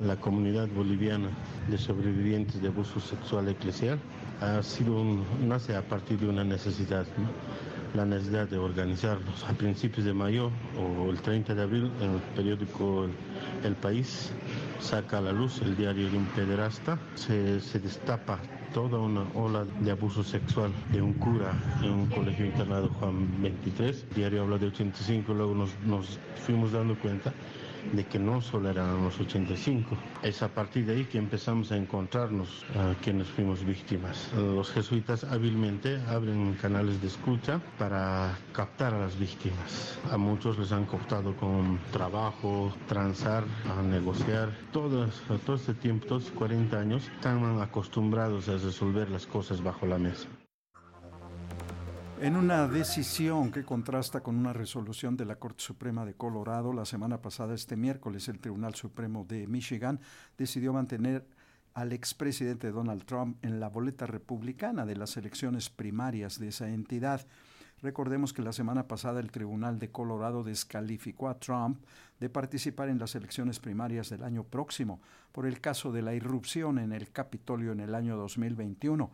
La 0.01 0.15
comunidad 0.15 0.69
boliviana 0.69 1.27
de 1.67 1.77
sobrevivientes 1.77 2.61
de 2.61 2.69
abuso 2.69 3.01
sexual 3.01 3.49
eclesial 3.49 3.99
ha 4.39 4.63
sido 4.63 5.03
nace 5.45 5.75
a 5.75 5.81
partir 5.81 6.17
de 6.19 6.29
una 6.29 6.45
necesidad, 6.45 7.05
la 7.93 8.05
necesidad 8.05 8.47
de 8.47 8.57
organizarnos. 8.57 9.43
A 9.43 9.51
principios 9.51 10.05
de 10.05 10.13
mayo 10.13 10.51
o 10.77 11.09
el 11.09 11.19
30 11.19 11.53
de 11.53 11.61
abril, 11.61 11.91
en 11.99 12.11
el 12.11 12.21
periódico 12.33 13.07
El 13.61 13.75
País 13.75 14.31
saca 14.79 15.17
a 15.17 15.21
la 15.21 15.33
luz 15.33 15.61
el 15.63 15.75
diario 15.75 16.09
de 16.09 16.15
un 16.15 16.27
pederasta, 16.27 16.97
se, 17.15 17.59
destapa 17.79 18.39
toda 18.73 18.99
una 18.99 19.25
ola 19.35 19.65
de 19.81 19.91
abuso 19.91 20.23
sexual 20.23 20.71
de 20.93 21.01
un 21.01 21.11
cura 21.15 21.51
en 21.83 21.91
un 21.91 22.05
colegio 22.05 22.45
internado 22.45 22.87
Juan 23.01 23.41
23. 23.41 24.05
El 24.11 24.15
diario 24.15 24.43
habla 24.43 24.59
de 24.59 24.67
85, 24.67 25.33
luego 25.33 25.53
nos, 25.53 25.71
nos 25.85 26.17
fuimos 26.45 26.71
dando 26.71 26.97
cuenta 26.97 27.33
de 27.93 28.05
que 28.05 28.19
no 28.19 28.41
solo 28.41 28.69
eran 28.69 29.03
los 29.03 29.19
85. 29.19 29.97
Es 30.23 30.41
a 30.41 30.49
partir 30.49 30.85
de 30.85 30.93
ahí 30.93 31.05
que 31.05 31.17
empezamos 31.17 31.71
a 31.71 31.77
encontrarnos 31.77 32.65
a 32.75 32.93
quienes 33.01 33.27
fuimos 33.27 33.63
víctimas. 33.63 34.29
Los 34.35 34.71
jesuitas 34.71 35.23
hábilmente 35.23 35.99
abren 36.07 36.53
canales 36.55 37.01
de 37.01 37.07
escucha 37.07 37.61
para 37.77 38.37
captar 38.53 38.93
a 38.93 38.99
las 38.99 39.17
víctimas. 39.17 39.97
A 40.11 40.17
muchos 40.17 40.57
les 40.57 40.71
han 40.71 40.85
cortado 40.85 41.35
con 41.35 41.79
trabajo, 41.91 42.73
transar, 42.87 43.43
a 43.77 43.81
negociar. 43.81 44.49
Todo, 44.71 45.07
todo 45.45 45.55
este 45.55 45.73
tiempo, 45.73 46.07
todos 46.07 46.31
40 46.31 46.79
años, 46.79 47.09
están 47.15 47.61
acostumbrados 47.61 48.49
a 48.49 48.53
resolver 48.53 49.09
las 49.09 49.25
cosas 49.25 49.61
bajo 49.63 49.85
la 49.85 49.97
mesa. 49.97 50.27
En 52.21 52.35
una 52.35 52.67
decisión 52.67 53.49
que 53.49 53.63
contrasta 53.63 54.19
con 54.19 54.35
una 54.35 54.51
resolución 54.51 55.15
de 55.15 55.23
la 55.23 55.37
Corte 55.37 55.63
Suprema 55.63 56.03
de 56.03 56.15
Colorado, 56.15 56.73
la 56.73 56.83
semana 56.83 57.21
pasada, 57.21 57.53
este 57.53 57.77
miércoles, 57.77 58.27
el 58.27 58.39
Tribunal 58.39 58.75
Supremo 58.75 59.23
de 59.23 59.47
Michigan 59.47 60.01
decidió 60.37 60.73
mantener 60.73 61.25
al 61.73 61.93
expresidente 61.93 62.71
Donald 62.71 63.05
Trump 63.05 63.37
en 63.41 63.61
la 63.61 63.69
boleta 63.69 64.05
republicana 64.05 64.85
de 64.85 64.97
las 64.97 65.15
elecciones 65.15 65.69
primarias 65.69 66.39
de 66.39 66.49
esa 66.49 66.67
entidad. 66.67 67.25
Recordemos 67.81 68.33
que 68.33 68.41
la 68.41 68.51
semana 68.51 68.85
pasada 68.85 69.21
el 69.21 69.31
Tribunal 69.31 69.79
de 69.79 69.89
Colorado 69.89 70.43
descalificó 70.43 71.29
a 71.29 71.39
Trump 71.39 71.81
de 72.19 72.29
participar 72.29 72.89
en 72.89 72.99
las 72.99 73.15
elecciones 73.15 73.59
primarias 73.59 74.09
del 74.09 74.23
año 74.23 74.43
próximo 74.43 74.99
por 75.31 75.45
el 75.45 75.61
caso 75.61 75.93
de 75.93 76.01
la 76.01 76.13
irrupción 76.13 76.79
en 76.79 76.91
el 76.91 77.11
Capitolio 77.11 77.71
en 77.71 77.79
el 77.79 77.95
año 77.95 78.17
2021. 78.17 79.09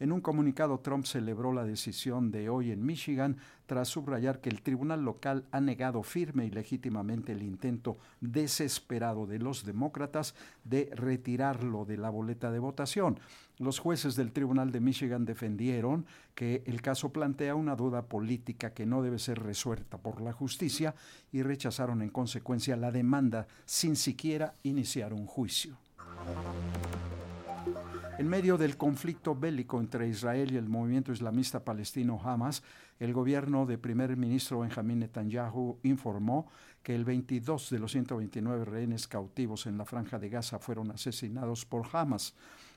En 0.00 0.12
un 0.12 0.20
comunicado, 0.20 0.78
Trump 0.78 1.04
celebró 1.06 1.52
la 1.52 1.64
decisión 1.64 2.30
de 2.30 2.48
hoy 2.48 2.70
en 2.70 2.86
Michigan 2.86 3.36
tras 3.66 3.88
subrayar 3.88 4.40
que 4.40 4.48
el 4.48 4.62
tribunal 4.62 5.04
local 5.04 5.44
ha 5.50 5.60
negado 5.60 6.04
firme 6.04 6.46
y 6.46 6.50
legítimamente 6.50 7.32
el 7.32 7.42
intento 7.42 7.98
desesperado 8.20 9.26
de 9.26 9.40
los 9.40 9.64
demócratas 9.64 10.36
de 10.62 10.88
retirarlo 10.94 11.84
de 11.84 11.96
la 11.96 12.10
boleta 12.10 12.52
de 12.52 12.60
votación. 12.60 13.18
Los 13.58 13.80
jueces 13.80 14.14
del 14.14 14.30
Tribunal 14.30 14.70
de 14.70 14.78
Michigan 14.78 15.24
defendieron 15.24 16.06
que 16.36 16.62
el 16.66 16.80
caso 16.80 17.12
plantea 17.12 17.56
una 17.56 17.74
duda 17.74 18.02
política 18.02 18.72
que 18.72 18.86
no 18.86 19.02
debe 19.02 19.18
ser 19.18 19.42
resuelta 19.42 19.98
por 19.98 20.20
la 20.20 20.32
justicia 20.32 20.94
y 21.32 21.42
rechazaron 21.42 22.02
en 22.02 22.10
consecuencia 22.10 22.76
la 22.76 22.92
demanda 22.92 23.48
sin 23.64 23.96
siquiera 23.96 24.54
iniciar 24.62 25.12
un 25.12 25.26
juicio. 25.26 25.76
En 28.18 28.26
medio 28.26 28.58
del 28.58 28.76
conflicto 28.76 29.36
bélico 29.36 29.78
entre 29.78 30.08
Israel 30.08 30.50
y 30.50 30.56
el 30.56 30.68
movimiento 30.68 31.12
islamista 31.12 31.64
palestino 31.64 32.20
Hamas, 32.20 32.64
el 32.98 33.12
gobierno 33.12 33.64
de 33.64 33.78
primer 33.78 34.16
ministro 34.16 34.58
Benjamin 34.58 34.98
Netanyahu 34.98 35.78
informó 35.84 36.48
que 36.82 36.96
el 36.96 37.04
22 37.04 37.70
de 37.70 37.78
los 37.78 37.92
129 37.92 38.64
rehenes 38.64 39.06
cautivos 39.06 39.66
en 39.66 39.78
la 39.78 39.84
franja 39.84 40.18
de 40.18 40.30
Gaza 40.30 40.58
fueron 40.58 40.90
asesinados 40.90 41.64
por 41.64 41.86
Hamas. 41.92 42.34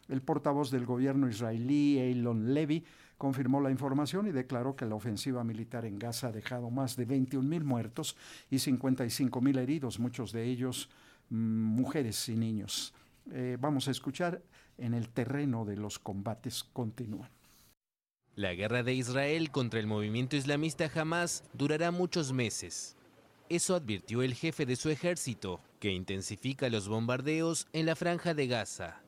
El 0.09 0.21
portavoz 0.21 0.69
del 0.69 0.85
gobierno 0.85 1.27
israelí, 1.27 1.97
Eilon 1.97 2.53
Levy, 2.53 2.85
confirmó 3.17 3.61
la 3.61 3.71
información 3.71 4.27
y 4.27 4.31
declaró 4.31 4.75
que 4.75 4.85
la 4.85 4.93
ofensiva 4.93 5.43
militar 5.43 5.85
en 5.85 5.97
Gaza 5.97 6.27
ha 6.27 6.31
dejado 6.31 6.69
más 6.69 6.95
de 6.95 7.07
21.000 7.07 7.63
muertos 7.63 8.15
y 8.51 8.57
55.000 8.57 9.57
heridos, 9.57 9.99
muchos 9.99 10.33
de 10.33 10.43
ellos 10.43 10.87
mm, 11.31 11.35
mujeres 11.35 12.29
y 12.29 12.35
niños. 12.35 12.93
Eh, 13.31 13.57
vamos 13.59 13.87
a 13.87 13.91
escuchar 13.91 14.41
en 14.81 14.93
el 14.93 15.09
terreno 15.09 15.63
de 15.63 15.77
los 15.77 15.99
combates 15.99 16.63
continúan. 16.63 17.29
La 18.35 18.53
guerra 18.53 18.83
de 18.83 18.93
Israel 18.93 19.51
contra 19.51 19.79
el 19.79 19.87
movimiento 19.87 20.35
islamista 20.35 20.89
Hamas 20.93 21.43
durará 21.53 21.91
muchos 21.91 22.33
meses. 22.33 22.97
Eso 23.49 23.75
advirtió 23.75 24.21
el 24.21 24.33
jefe 24.33 24.65
de 24.65 24.77
su 24.77 24.89
ejército, 24.89 25.59
que 25.79 25.91
intensifica 25.91 26.69
los 26.69 26.87
bombardeos 26.87 27.67
en 27.73 27.85
la 27.85 27.95
franja 27.95 28.33
de 28.33 28.47
Gaza. 28.47 29.01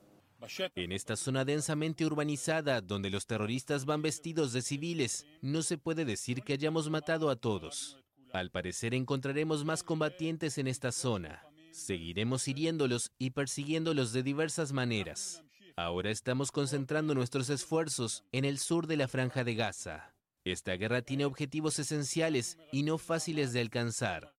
En 0.75 0.91
esta 0.91 1.15
zona 1.15 1.45
densamente 1.45 2.05
urbanizada, 2.05 2.81
donde 2.81 3.09
los 3.09 3.25
terroristas 3.25 3.86
van 3.86 4.01
vestidos 4.01 4.51
de 4.51 4.62
civiles, 4.62 5.25
no 5.41 5.62
se 5.62 5.77
puede 5.77 6.03
decir 6.03 6.43
que 6.43 6.53
hayamos 6.53 6.89
matado 6.89 7.29
a 7.29 7.38
todos. 7.38 7.97
Al 8.33 8.51
parecer 8.51 8.93
encontraremos 8.93 9.63
más 9.63 9.83
combatientes 9.83 10.57
en 10.57 10.67
esta 10.67 10.91
zona. 10.91 11.41
Seguiremos 11.71 12.47
hiriéndolos 12.47 13.12
y 13.17 13.29
persiguiéndolos 13.29 14.12
de 14.12 14.23
diversas 14.23 14.73
maneras. 14.73 15.43
Ahora 15.75 16.12
estamos 16.12 16.51
concentrando 16.51 17.15
nuestros 17.15 17.49
esfuerzos 17.49 18.23
en 18.31 18.45
el 18.45 18.59
sur 18.59 18.86
de 18.86 18.95
la 18.95 19.07
franja 19.07 19.43
de 19.43 19.55
Gaza. 19.55 20.13
Esta 20.45 20.73
guerra 20.73 21.01
tiene 21.01 21.25
objetivos 21.25 21.79
esenciales 21.79 22.59
y 22.71 22.83
no 22.83 22.99
fáciles 22.99 23.53
de 23.53 23.62
alcanzar. 23.62 24.36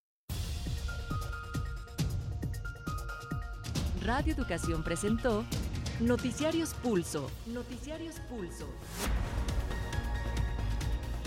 Radio 4.00 4.34
Educación 4.34 4.84
presentó 4.84 5.44
Noticiarios 5.98 6.72
Pulso. 6.74 7.28
Noticiarios 7.46 8.20
Pulso. 8.28 8.68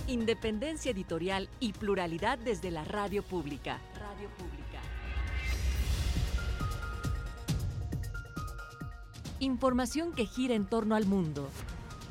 Independencia 0.07 0.91
editorial 0.91 1.49
y 1.59 1.73
pluralidad 1.73 2.37
desde 2.37 2.71
la 2.71 2.85
radio 2.85 3.23
pública. 3.23 3.81
Radio 3.99 4.29
pública. 4.37 4.66
Información 9.39 10.13
que 10.13 10.25
gira 10.25 10.55
en 10.55 10.65
torno 10.65 10.95
al 10.95 11.05
mundo. 11.05 11.47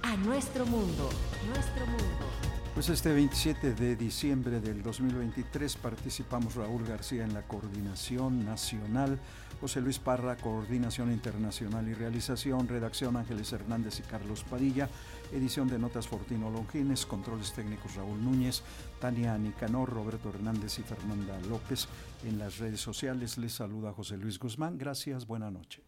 A 0.02 0.16
nuestro 0.16 0.64
mundo. 0.64 1.10
Nuestro 1.48 1.84
mundo. 1.86 2.26
Pues 2.72 2.88
este 2.88 3.12
27 3.12 3.74
de 3.74 3.96
diciembre 3.96 4.60
del 4.60 4.80
2023 4.80 5.76
participamos 5.78 6.54
Raúl 6.54 6.84
García 6.84 7.24
en 7.24 7.34
la 7.34 7.42
coordinación 7.42 8.44
nacional, 8.44 9.18
José 9.60 9.80
Luis 9.80 9.98
Parra, 9.98 10.36
coordinación 10.36 11.10
internacional 11.10 11.88
y 11.88 11.94
realización, 11.94 12.68
redacción 12.68 13.16
Ángeles 13.16 13.52
Hernández 13.52 13.98
y 13.98 14.02
Carlos 14.02 14.44
Padilla, 14.44 14.88
edición 15.32 15.66
de 15.66 15.80
notas 15.80 16.06
Fortino 16.06 16.48
Longines, 16.50 17.06
controles 17.06 17.54
técnicos 17.54 17.96
Raúl 17.96 18.22
Núñez, 18.22 18.62
Tania 19.00 19.36
Nicanor, 19.36 19.88
Roberto 19.88 20.28
Hernández 20.28 20.78
y 20.78 20.82
Fernanda 20.82 21.40
López. 21.48 21.88
En 22.24 22.38
las 22.38 22.58
redes 22.58 22.80
sociales 22.80 23.36
les 23.38 23.54
saluda 23.54 23.92
José 23.94 24.16
Luis 24.16 24.38
Guzmán. 24.38 24.78
Gracias, 24.78 25.26
buena 25.26 25.50
noche. 25.50 25.86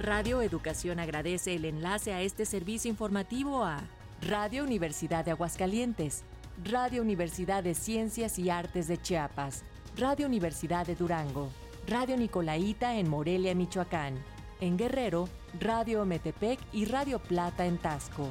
Radio 0.00 0.40
Educación 0.40 0.98
agradece 0.98 1.54
el 1.56 1.66
enlace 1.66 2.14
a 2.14 2.22
este 2.22 2.46
servicio 2.46 2.90
informativo 2.90 3.62
a 3.66 3.82
Radio 4.22 4.64
Universidad 4.64 5.26
de 5.26 5.32
Aguascalientes, 5.32 6.22
Radio 6.64 7.02
Universidad 7.02 7.62
de 7.62 7.74
Ciencias 7.74 8.38
y 8.38 8.48
Artes 8.48 8.88
de 8.88 8.96
Chiapas, 8.96 9.62
Radio 9.98 10.26
Universidad 10.26 10.86
de 10.86 10.94
Durango, 10.94 11.50
Radio 11.86 12.16
Nicolaita 12.16 12.96
en 12.96 13.10
Morelia, 13.10 13.54
Michoacán, 13.54 14.14
en 14.62 14.78
Guerrero, 14.78 15.28
Radio 15.60 16.06
Metepec 16.06 16.58
y 16.72 16.86
Radio 16.86 17.18
Plata 17.18 17.66
en 17.66 17.76
Tasco, 17.76 18.30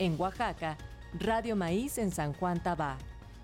en 0.00 0.20
Oaxaca, 0.20 0.76
Radio 1.20 1.54
Maíz 1.54 1.98
en 1.98 2.10
San 2.10 2.32
Juan 2.32 2.60
Tabá, 2.60 2.98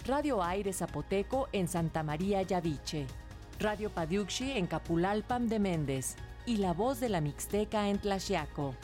Radio 0.05 0.43
Aire 0.43 0.73
Zapoteco 0.73 1.49
en 1.53 1.69
Santa 1.69 2.03
María 2.03 2.43
Yaviche, 2.43 3.07
Radio 3.61 3.91
Padiuxi 3.91 4.59
en 4.59 4.67
Capulalpam 4.67 5.47
de 5.47 5.61
Méndez, 5.61 6.17
y 6.47 6.57
La 6.57 6.73
Voz 6.73 7.01
de 7.01 7.09
la 7.09 7.21
Mixteca 7.21 7.89
en 7.89 7.99
Tlaxiaco, 7.99 8.75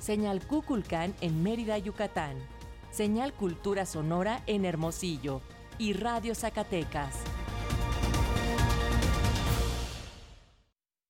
Señal 0.00 0.40
Cuculcán 0.46 1.14
en 1.20 1.42
Mérida, 1.42 1.78
Yucatán, 1.78 2.36
Señal 2.90 3.32
Cultura 3.32 3.86
Sonora 3.86 4.42
en 4.46 4.64
Hermosillo. 4.64 5.42
Y 5.78 5.94
Radio 5.94 6.34
Zacatecas. 6.34 7.14